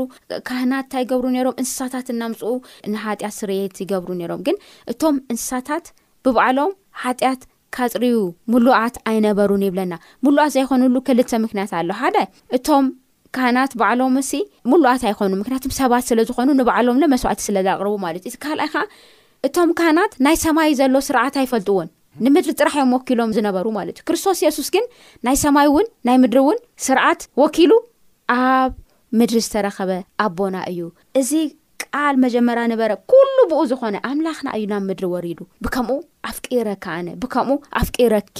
ካህናት 0.47 0.83
እንታይ 0.85 1.01
ይገብሩ 1.05 1.25
ነይሮም 1.35 1.55
እንስሳታት 1.62 2.07
እናምፅኡ 2.13 2.51
ንሓጢኣት 2.93 3.35
ስርየት 3.39 3.77
ይገብሩ 3.83 4.09
ነይሮም 4.21 4.41
ግን 4.47 4.57
እቶም 4.93 5.15
እንስሳታት 5.33 5.85
ብባዕሎም 6.25 6.71
ሓጢኣት 7.03 7.41
ካፅርዩ 7.77 8.15
ሙሉዓት 8.53 8.95
ኣይነበሩን 9.09 9.65
ይብለና 9.67 9.93
ምሉዓት 10.25 10.53
ዘይኮኑሉ 10.57 10.95
ክልተ 11.07 11.31
ምክንያት 11.45 11.71
ኣሎ 11.79 11.89
ሓደ 12.01 12.17
እቶም 12.57 12.85
ካህናት 13.38 13.71
ባዕሎም 13.81 14.15
ሲ 14.29 14.39
ምሉዓት 14.71 15.03
ኣይኮኑ 15.09 15.31
ምክንያቱም 15.41 15.73
ሰባት 15.81 16.05
ስለዝኾኑ 16.09 16.49
ንባዕሎም 16.59 16.99
ለመስዋዕቲ 17.03 17.41
ስለዘቅርቡ 17.49 17.93
ማለት 18.05 18.23
እዩ 18.29 18.38
ካልኣይ 18.45 18.69
ከዓ 18.75 18.83
እቶም 19.47 19.69
ካህናት 19.79 20.13
ናይ 20.27 20.38
ሰማይ 20.45 20.71
ዘሎ 20.79 20.95
ስርዓታ 21.07 21.35
ይፈልጥውን 21.45 21.89
ንምድሪ 22.25 22.51
ጥራሕ 22.60 22.73
እዮም 22.79 22.91
ወኪሎም 22.95 23.34
ዝነበሩ 23.36 23.67
ማለት 23.77 23.95
እዩ 23.99 24.03
ክርስቶስ 24.10 24.39
የሱስ 24.45 24.69
ግን 24.75 24.86
ናይ 25.25 25.36
ሰማይ 25.43 25.67
እውን 25.71 25.88
ናይ 26.08 26.17
ምድሪ 26.23 26.39
እውን 26.43 26.58
ስርዓት 26.86 27.21
ወኪሉ 27.41 27.71
ኣብ 28.38 28.73
ምድሪ 29.19 29.39
ዝተረኸበ 29.45 29.91
ኣቦና 30.25 30.58
እዩ 30.71 30.79
እዚ 31.19 31.32
ቃል 31.86 32.15
መጀመር 32.23 32.60
ንበረ 32.71 32.91
ኩሉ 33.12 33.38
ብኡ 33.51 33.60
ዝኾነ 33.71 33.95
ኣምላኽና 34.10 34.47
እዩ 34.58 34.65
ናብ 34.73 34.84
ምድሪ 34.89 35.05
ወሪዱ 35.13 35.39
ብከምኡ 35.65 35.99
ኣፍ 36.29 36.38
ቂረ 36.47 36.67
ካኣነ 36.86 37.08
ብከምኡ 37.21 37.60
ኣፍ 37.82 37.89
ቂረኪ 37.97 38.39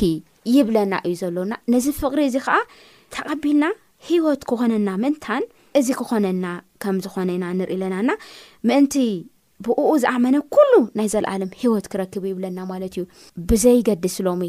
ይብለና 0.56 0.94
እዩ 1.08 1.16
ዘሎና 1.22 1.54
ነዚ 1.74 1.86
ፍቅሪ 2.02 2.20
እዚ 2.30 2.38
ከዓ 2.48 2.58
ተቐቢልና 3.16 3.66
ሂወት 4.10 4.42
ክኾነና 4.52 4.90
ምእንታን 5.04 5.44
እዚ 5.80 5.88
ክኾነና 6.02 6.46
ከም 6.84 6.98
ዝኾነ 7.06 7.30
ኢና 7.38 7.46
ንርኢ 7.60 7.74
ኣለናና 7.80 8.10
ምእንቲ 8.68 8.96
ብኡ 9.66 9.86
ዝኣመነ 10.04 10.36
ኩሉ 10.56 10.74
ናይ 10.98 11.08
ዘለኣለም 11.14 11.52
ሂይወት 11.62 11.86
ክረክብ 11.94 12.24
ይብለና 12.32 12.58
ማለት 12.72 12.94
እዩ 12.98 13.04
ብዘይገድስ 13.50 14.16
ሎሚ 14.28 14.44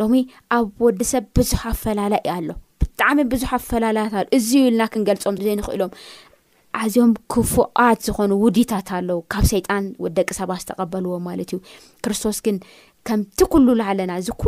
ሎሚ 0.00 0.14
ኣብ 0.56 0.68
ወዲሰብ 0.84 1.24
ብዙሕ 1.38 1.62
ኣፈላለያዩ 1.72 2.30
ኣሎ 2.36 2.48
ብጣዕሚ 2.82 3.18
ብዙሕ 3.32 3.50
ኣፈላለያት 3.60 4.14
ኣ 4.20 4.22
እዚ 4.38 4.48
ይብልና 4.62 4.84
ክንገልፆም 4.92 5.38
ዘይንክእሎም 5.46 5.92
ኣዝዮም 6.82 7.10
ክፉዓት 7.32 7.98
ዝኾኑ 8.08 8.30
ውዲታት 8.44 8.90
ኣለዉ 8.98 9.18
ካብ 9.32 9.44
ሰይጣን 9.52 9.86
ወደቂ 10.04 10.28
ሰባ 10.40 10.50
ዝተቀበልዎ 10.62 11.14
ማለት 11.28 11.50
እዩ 11.54 11.58
ክርስቶስ 12.04 12.38
ግን 12.46 12.58
ከምቲ 13.08 13.40
ኩሉ 13.54 13.66
ላዓለና 13.80 14.10
እዚሉ 14.20 14.40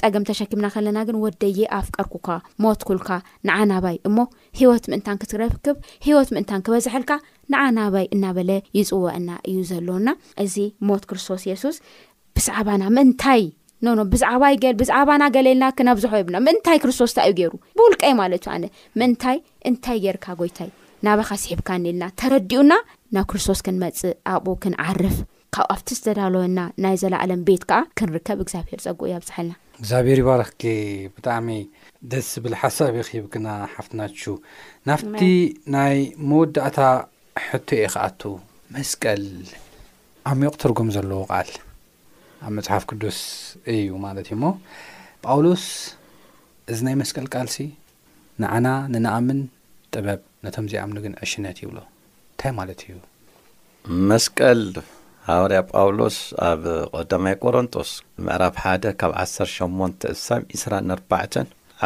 ፀገም 0.00 0.24
ተሸኪምና 0.28 0.66
ከለና 0.74 0.98
ግን 1.08 1.16
ወደየ 1.24 1.58
ኣፍ 1.78 1.86
ቀርኩካ 1.96 2.28
ሞት 2.64 2.80
ኩልካ 2.88 3.08
ንዓናባይ 3.48 3.96
እሞ 4.08 4.16
ሂይወት 4.58 4.84
ምእንታን 4.90 5.18
ክትረክብ 5.22 5.76
ሂይወት 6.06 6.28
ምእንታን 6.34 6.62
ክበዝሐልካ 6.66 7.12
ንዓና 7.52 7.78
ባይ 7.94 8.06
እናበለ 8.14 8.50
ይፅወአና 8.78 9.28
እዩ 9.50 9.58
ዘለና 9.70 10.08
እዚ 10.44 10.56
ሞት 10.88 11.04
ክርስቶስ 11.10 11.44
የሱስ 11.50 11.76
ብዛዕባና 12.38 12.82
ምእንታይ 12.96 13.42
ኖኖ 13.86 13.98
ብዛዕባ 14.12 14.44
ብዛዕባና 14.80 15.22
ገሌልና 15.36 15.64
ክነብዝሖ 15.78 16.12
ይብና 16.22 16.36
ምእንታይ 16.46 16.78
ክርስቶስ 16.84 17.12
እንታ 17.14 17.24
እዩ 17.28 17.34
ገይሩ 17.40 17.52
ብውልቀይ 17.78 18.12
ማለት 18.20 18.42
እዩ 18.46 18.52
ኣነ 18.56 18.64
ምእንታይ 19.00 19.38
እንታይ 19.70 19.98
ጌርካ 20.04 20.26
ጎይታይ 20.40 20.70
ናባካ 21.06 21.30
ስሒብካ 21.44 21.68
እኒኢልና 21.80 22.04
ተረዲኡና 22.20 22.72
ናብ 23.16 23.26
ክርስቶስ 23.32 23.60
ክንመፅ 23.66 24.00
ኣብ 24.34 24.46
ክንዓርፍ 24.64 25.16
ካብ 25.56 25.66
ኣብቲ 25.74 25.88
ዝተዳለወና 25.98 26.58
ናይ 26.84 26.96
ዘለዕለም 27.04 27.42
ቤት 27.48 27.64
ከዓ 27.70 27.80
ክንርከብ 27.98 28.38
እግዚኣብሄር 28.44 28.82
ፀጉኡ 28.86 29.06
ይብዛሓልና 29.14 29.54
እግዚኣብሔር 29.80 30.18
ይባረኽኬ 30.20 30.62
ብጣዕሚ 31.16 31.48
ደስ 32.10 32.28
ዝብል 32.34 32.54
ሓሳብ 32.60 32.94
የኽብግና 32.98 33.48
ሓፍትናች 33.74 34.16
ናፍቲ 34.88 35.20
ናይ 35.74 35.98
መወዳእታ 36.30 36.78
ሕቶ 37.46 37.68
እየ 37.78 37.86
ከኣቱ 37.94 38.22
መስቀል 38.76 39.24
ዓሚቕ 40.30 40.52
ትርጉም 40.64 40.88
ዘለዎ 40.96 41.20
ቓል 41.32 41.50
ኣብ 42.46 42.50
መጽሓፍ 42.58 42.82
ቅዱስ 42.90 43.20
እዩ 43.74 43.86
ማለት 44.06 44.26
እዩ 44.30 44.34
እሞ 44.38 44.44
ጳውሎስ 45.26 45.64
እዚ 46.72 46.78
ናይ 46.88 46.96
መስቀል 47.02 47.26
ቃልሲ 47.36 47.58
ንዓና 48.42 48.68
ንነኣምን 48.92 49.40
ጥበብ 49.94 50.20
ነቶም 50.46 50.66
ዘኣምኑ 50.72 50.98
ግን 51.06 51.14
ዕሽነት 51.26 51.58
ይብሎ 51.64 51.78
እንታይ 51.80 52.52
ማለት 52.60 52.80
እዩ 52.88 52.94
መስቀል 54.10 54.60
ኣብርያ 55.34 55.60
ጳውሎስ 55.78 56.16
ኣብ 56.50 56.62
ቐዳማይ 56.98 57.34
ቆሮንጦስ 57.44 57.90
ምዕራብ 58.26 58.54
1ደ 58.62 58.84
ካብ 59.00 59.12
1ሰር8ሞን 59.22 59.92
እሳብ 60.12 60.42
2ራ 60.60 60.74
4ርባ 60.90 61.12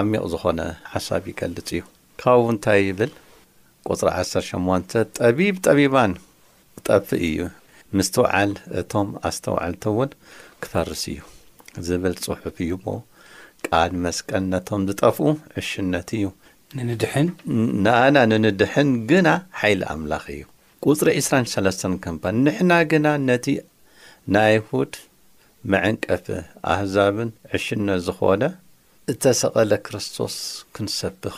ዓሚቕ 0.01 0.23
ዝኾነ 0.33 0.61
ሓሳብ 0.93 1.25
ይገልጽ 1.31 1.69
እዩ 1.75 1.83
ካብው 2.23 2.47
እንታይ 2.53 2.79
ይብል 2.89 3.13
ቊጽሪ 3.91 4.09
18ን 4.59 5.05
ጠቢብ 5.21 5.57
ጠቢባን 5.67 6.13
ዝጠፍእ 6.77 7.23
እዩ 7.31 7.41
ምስቲውዓል 7.99 8.53
እቶም 8.83 9.09
ኣስተውዓልቲውን 9.31 10.13
ክፈርስ 10.65 11.03
እዩ 11.15 11.21
ዝብል 11.89 12.15
ጽሑፍ 12.25 12.55
እዩ 12.67 12.73
እሞ 12.79 12.87
ቃል 13.67 13.91
መስቀን 14.07 14.47
ነቶም 14.55 14.85
ዝጠፍኡ 14.91 15.27
ዕሽነት 15.63 16.09
እዩ 16.21 16.25
ንንድሕን 16.79 17.29
ንኣና 17.85 18.17
ንንድሕን 18.33 18.91
ግና 19.11 19.29
ሓይሊ 19.61 19.81
ኣምላኽ 19.97 20.25
እዩ 20.37 20.43
ቁፅሪ 20.91 21.09
23 21.17 21.85
ከምፓን 22.05 22.37
ንሕና 22.45 22.73
ግና 22.91 23.07
ነቲ 23.29 23.45
ናይይሁድ 24.35 24.95
መዐንቀፍ 25.73 26.25
ኣሕዛብን 26.73 27.29
ዕሽነት 27.57 28.01
ዝኾነ 28.07 28.43
እተሰቐለ 29.13 29.73
ክርስቶስ 29.87 30.37
ክንሰብህ 30.75 31.37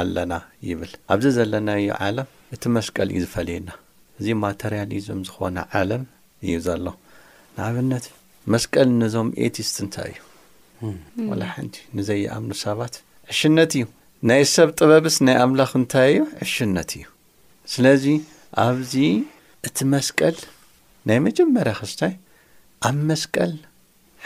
ኣለና 0.00 0.34
ይብል 0.68 0.92
ኣብዚ 1.14 1.24
ዘለናዩ 1.38 1.86
ዓለም 2.08 2.28
እቲ 2.56 2.62
መስቀል 2.76 3.08
እዩ 3.14 3.20
ዝፈልየና 3.24 3.70
እዚ 4.18 4.28
ማተርያሊዝም 4.42 5.22
ዝኾነ 5.28 5.56
ዓለም 5.80 6.04
እዩ 6.46 6.54
ዘሎ 6.68 6.86
ንኣብነት 7.56 8.06
መስቀል 8.54 8.88
ነዞም 9.00 9.30
ኤቲስት 9.46 9.76
እንታይ 9.84 10.14
እዩ 10.18 11.26
ዋላ 11.32 11.42
ሓንቲ 11.56 11.76
ንዘየኣምኑ 11.98 12.52
ሰባት 12.64 12.94
ዕሽነት 13.34 13.72
እዩ 13.80 13.84
ናይ 14.30 14.44
ሰብ 14.54 14.68
ጥበብስ 14.78 15.18
ናይ 15.26 15.38
ኣምላኽ 15.46 15.72
እንታይ 15.82 16.12
እዩ 16.18 16.20
ዕሽነት 16.46 16.92
እዩ 17.00 17.04
ስለዚ 17.74 18.06
ኣብዚ 18.62 18.94
እቲ 19.68 19.76
መስቀል 19.92 20.36
ናይ 21.08 21.18
መጀመርያ 21.26 21.72
ክስታይ 21.78 22.12
ኣብ 22.88 22.96
መስቀል 23.08 23.52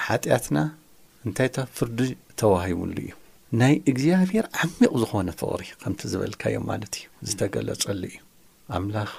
ሓጢኣትና 0.07 0.59
እንታይ 1.27 1.49
እቶ 1.51 1.57
ፍርዲ 1.77 1.99
ተዋሂቡሉ 2.41 2.97
እዩ 3.03 3.13
ናይ 3.61 3.75
እግዚኣብሔር 3.93 4.47
ዓሚቕ 4.65 4.91
ዝኾነ 5.03 5.29
ፍቕሪ 5.41 5.63
ከምቲ 5.85 6.01
ዝበልካዮ 6.15 6.57
ማለት 6.71 6.93
እዩ 6.99 7.07
ዝተገለጸሉ 7.29 8.03
እዩ 8.11 8.17
ኣምላኽ 8.79 9.11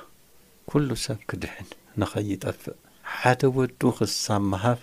ኵሉ 0.72 0.90
ሰብ 1.06 1.20
ክድሕን 1.32 1.68
ንኸይጠፍእ 2.02 2.78
ሓደ 3.16 3.42
ወዱ 3.58 3.82
ኽሳምሃብ 4.00 4.80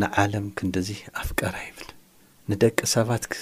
ንዓለም 0.00 0.46
ክንዲዙ 0.58 0.88
ኣፍቀራ 1.22 1.54
ይብል 1.68 1.90
ንደቂ 2.50 2.78
ሰባትክ 2.96 3.32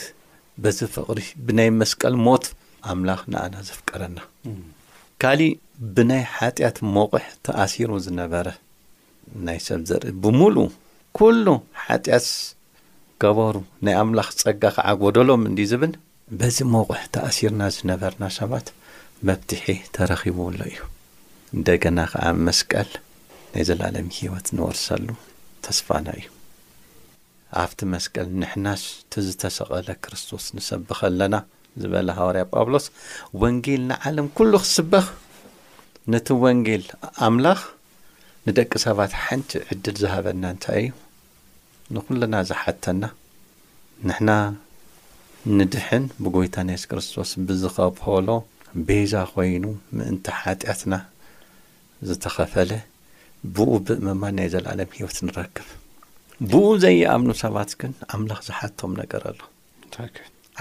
በዚ 0.62 0.78
ፍቕሪ 0.96 1.20
ብናይ 1.48 1.70
መስቀል 1.82 2.14
ሞት 2.28 2.46
ኣምላኽ 2.92 3.20
ንኣና 3.32 3.54
ዘፍቀረና 3.70 4.18
ካሊእ 5.22 5.54
ብናይ 5.94 6.24
ሓጢኣት 6.36 6.78
መቑሕ 6.94 7.24
ተኣሲሩ 7.46 7.90
ዝነበረ 8.06 8.46
ናይ 9.46 9.58
ሰብ 9.66 9.80
ዘርኢ 9.88 10.12
ብምሉእ 10.22 10.70
ኵሉ 11.16 11.46
ሓጢኣት 11.84 12.26
ገበሩ 13.22 13.54
ናይ 13.86 13.94
ኣምላኽ 14.02 14.28
ጸጋ 14.42 14.62
ኸዓ 14.76 14.88
ጐደሎም 15.02 15.42
እንዲ 15.50 15.58
ዝብል 15.70 15.94
በዚ 16.40 16.58
መቑሕ 16.74 17.00
ተኣሲርና 17.14 17.62
ዝነበርና 17.76 18.24
ሰባት 18.38 18.66
መብትሒ 19.28 19.66
ተረኺቡሎ 19.96 20.58
እዩ 20.72 20.78
እንደገና 21.56 21.98
ኸዓ 22.12 22.26
መስቀል 22.48 22.90
ናይ 23.54 23.64
ዘላለሚ 23.68 24.08
ህይወት 24.20 24.46
ንወርሰሉ 24.58 25.08
ተስፋና 25.66 26.06
እዩ 26.20 26.26
ኣብቲ 27.62 27.80
መስቀል 27.94 28.28
ንሕና 28.42 28.66
እቲ 28.80 29.12
ዝተሰቐለ 29.28 29.88
ክርስቶስ 30.04 30.46
ንሰብኸ 30.56 30.98
ኣለና 31.10 31.34
ዝበለ 31.82 32.08
ሃዋርያ 32.18 32.42
ጳብሎስ 32.58 32.86
ወንጌል 33.42 33.82
ንዓለም 33.90 34.26
ኩሉ 34.36 34.52
ክስበኽ 34.64 35.06
ነቲ 36.12 36.26
ወንጌል 36.44 36.84
ኣምላኽ 37.28 37.60
ንደቂ 38.46 38.72
ሰባት 38.86 39.12
ሓንቲ 39.22 39.50
ዕድል 39.74 39.96
ዝሃበና 40.02 40.42
እንታይ 40.54 40.78
እዩ 40.84 40.92
ንኹሉና 41.94 42.34
ዝሓተና 42.50 43.02
ንሕና 44.08 44.30
ንድሕን 45.58 46.04
ብጐይታ 46.24 46.56
ናስ 46.68 46.84
ክርስቶስ 46.90 47.30
ብዝኸፈሎ 47.48 48.28
ቤዛ 48.88 49.12
ኮይኑ 49.32 49.64
ምእንታ 49.96 50.26
ሓጢአትና 50.42 50.94
ዝተኸፈለ 52.08 52.70
ብኡ 53.56 53.70
ብእምማን 53.88 54.34
ናይ 54.38 54.48
ዘለዓለም 54.54 54.90
ሂይወት 54.96 55.18
ንረክብ 55.28 55.68
ብኡ 56.52 56.64
ዘይኣምኑ 56.84 57.30
ሰባት 57.44 57.70
ግን 57.82 57.92
ኣምላኽ 58.14 58.40
ዝሓቶም 58.48 58.94
ነገር 59.02 59.22
ኣሎ 59.32 59.38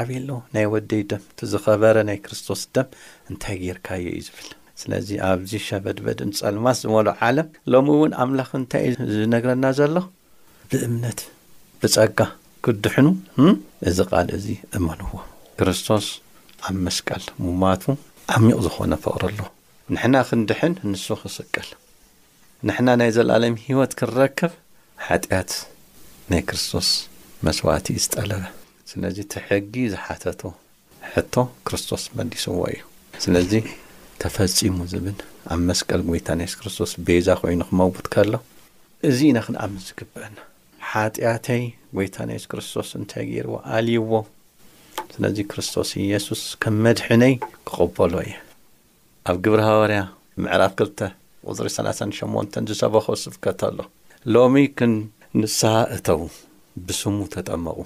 ዓብ 0.04 0.10
ሎ 0.28 0.30
ናይ 0.56 0.66
ወደይ 0.74 1.02
ደም 1.12 1.22
እቲዝኸበረ 1.32 1.98
ናይ 2.08 2.18
ክርስቶስ 2.24 2.62
ደም 2.76 2.88
እንታይ 3.32 3.56
ጌርካየ 3.66 4.06
እዩ 4.18 4.22
ዝብል 4.26 4.48
ስለዚ 4.82 5.08
ኣብዚ 5.28 5.52
ሸበድበድ 5.68 6.20
ንጸልማስ 6.30 6.78
ዝመሉ 6.86 7.08
ዓለም 7.28 7.48
ሎሚ 7.74 7.88
እውን 7.98 8.14
ኣምላኽ 8.24 8.50
እንታይ 8.60 8.86
እዩ 8.92 9.08
ዝነግረና 9.20 9.66
ዘሎ 9.78 9.96
ብእምነት 10.72 11.20
ብጸጋ 11.84 12.20
ክድሕኑ 12.68 13.08
እዚ 13.92 13.98
ቓል 14.12 14.28
እዙ 14.38 14.46
እመንዎ 14.80 15.12
ክርስቶስ 15.62 16.08
ኣብ 16.70 16.76
መስቀል 16.88 17.24
ምማቱ 17.46 17.84
ዓሚቕ 18.36 18.58
ዝኾነ 18.68 18.94
ፍቕሪ 19.06 19.24
ኣለ 19.32 19.40
ንሕና 19.96 20.16
ክንድሕን 20.30 20.74
ንሱ 20.92 21.06
ክስቀል 21.24 21.70
ንሕና 22.68 22.88
ናይ 23.02 23.12
ዘለዓለሚ 23.20 23.56
ህይወት 23.70 23.92
ክንረከብ 24.02 24.54
ሓጢኣት 25.08 25.52
ናይ 26.32 26.44
ክርስቶስ 26.50 26.90
መስዋእቲ 27.48 27.88
እዩ 27.96 28.02
ዝጠለበ 28.06 28.44
ስለዚ 28.96 29.18
እትሕጊ 29.24 29.74
ዝሓተቱ 29.94 30.42
ሕቶ 31.14 31.34
ክርስቶስ 31.68 32.04
መዲስዎ 32.18 32.60
እዩ 32.74 32.78
ስለዚ 33.24 33.52
ተፈጺሙ 34.22 34.78
ዝብል 34.92 35.18
ኣብ 35.54 35.60
መስቀል 35.70 36.02
ጐይታ 36.10 36.28
ናስ 36.40 36.54
ክርስቶስ 36.60 36.92
ቤዛ 37.08 37.28
ኾይኑ 37.40 37.62
ክመውት 37.70 38.08
ከሎ 38.14 38.32
እዙ 39.10 39.18
ኢና 39.30 39.40
ክንኣምን 39.48 39.82
ዝግብአና 39.88 40.38
ሓጢኣተይ 40.92 41.64
ጐይታ 42.00 42.16
ናይስ 42.30 42.46
ክርስቶስ 42.54 42.90
እንታይ 43.00 43.26
ገይርዎ 43.32 43.58
ኣልይዎ 43.78 44.14
ስለዚ 45.16 45.38
ክርስቶስ 45.52 45.92
ኢየሱስ 46.06 46.44
ከም 46.64 46.78
መድሕነይ 46.86 47.36
ክቕበሎ 47.68 48.14
እየ 48.28 48.36
ኣብ 49.30 49.36
ግብርሃዋርያ 49.48 50.02
ምዕራብ 50.46 50.74
2ልተ 50.86 51.00
ቝፅሪ 51.50 51.68
3ሸን 51.78 52.66
ዝሰበኸ 52.72 53.08
ስብከትሎ 53.26 53.78
ሎሚ 54.36 54.56
ክንንስሓ 54.80 55.74
እተዉ 56.00 56.22
ብስሙ 56.88 57.18
ተጠመቑ 57.36 57.78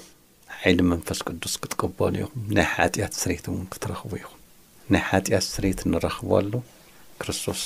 ዓይሊ 0.68 0.82
መንፈስ 0.92 1.20
ቅዱስ 1.28 1.54
ክትቀበሉ 1.64 2.16
ኢኹም 2.22 2.32
ናይ 2.56 2.66
ሓጢኣት 2.76 3.14
ስሬት 3.20 3.46
እውን 3.50 3.62
ክትረኽቡ 3.74 4.10
ኢኹም 4.22 4.40
ናይ 4.94 5.02
ሓጢኣት 5.10 5.46
ስሬት 5.54 5.80
ንረኽበሉ 5.92 6.52
ክርስቶስ 7.22 7.62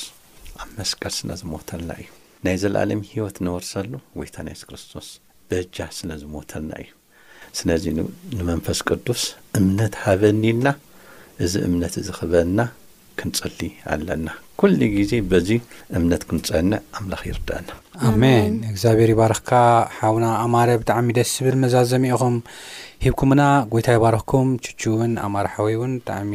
ኣብ 0.62 0.70
መስቀር 0.80 1.14
ስለ 1.20 1.30
ዝሞተልና 1.42 1.92
እዩ 2.02 2.10
ናይ 2.46 2.58
ዘለዓለሚ 2.64 3.02
ህይወት 3.14 3.38
ንወርሰሉ 3.46 3.92
ወይታ 4.20 4.36
ናይስ 4.50 4.62
ክርስቶስ 4.70 5.08
በጃ 5.52 5.76
ስለ 6.00 6.10
ዝሞተልና 6.24 6.72
እዩ 6.84 6.92
ስለዚ 7.60 7.84
ንመንፈስ 8.38 8.82
ቅዱስ 8.90 9.24
እምነት 9.62 9.96
ሃበኒኢልና 10.04 10.68
እዚ 11.46 11.56
እምነት 11.70 11.96
ዝኽበልና 12.10 12.60
ክንጸል 13.20 13.54
ኣለና 13.94 14.28
ኩሉ 14.60 14.78
ግዜ 14.96 15.12
በዙ 15.32 15.50
እምነት 15.98 16.22
ክንፀንዕ 16.30 16.78
ኣምላኽ 16.98 17.22
ይርዳአና 17.30 17.68
ኣሜን 18.10 18.54
እግዚኣብሔር 18.72 19.10
ይባረኽካ 19.14 19.52
ሓውና 19.98 20.26
ኣማረ 20.44 20.70
ብጣዕሚ 20.82 21.08
ደስ 21.18 21.32
ዝብል 21.38 21.56
መዛዘሚኢኹም 21.64 22.36
ሂብኩምና 23.06 23.42
ጐይታ 23.74 23.90
ይባረኽኩም 23.98 24.50
ችች 24.66 24.84
እውን 24.92 25.14
ኣማር 25.26 25.50
ሓወይ 25.56 25.76
እውን 25.80 25.94
ብጣዕሚ 26.02 26.34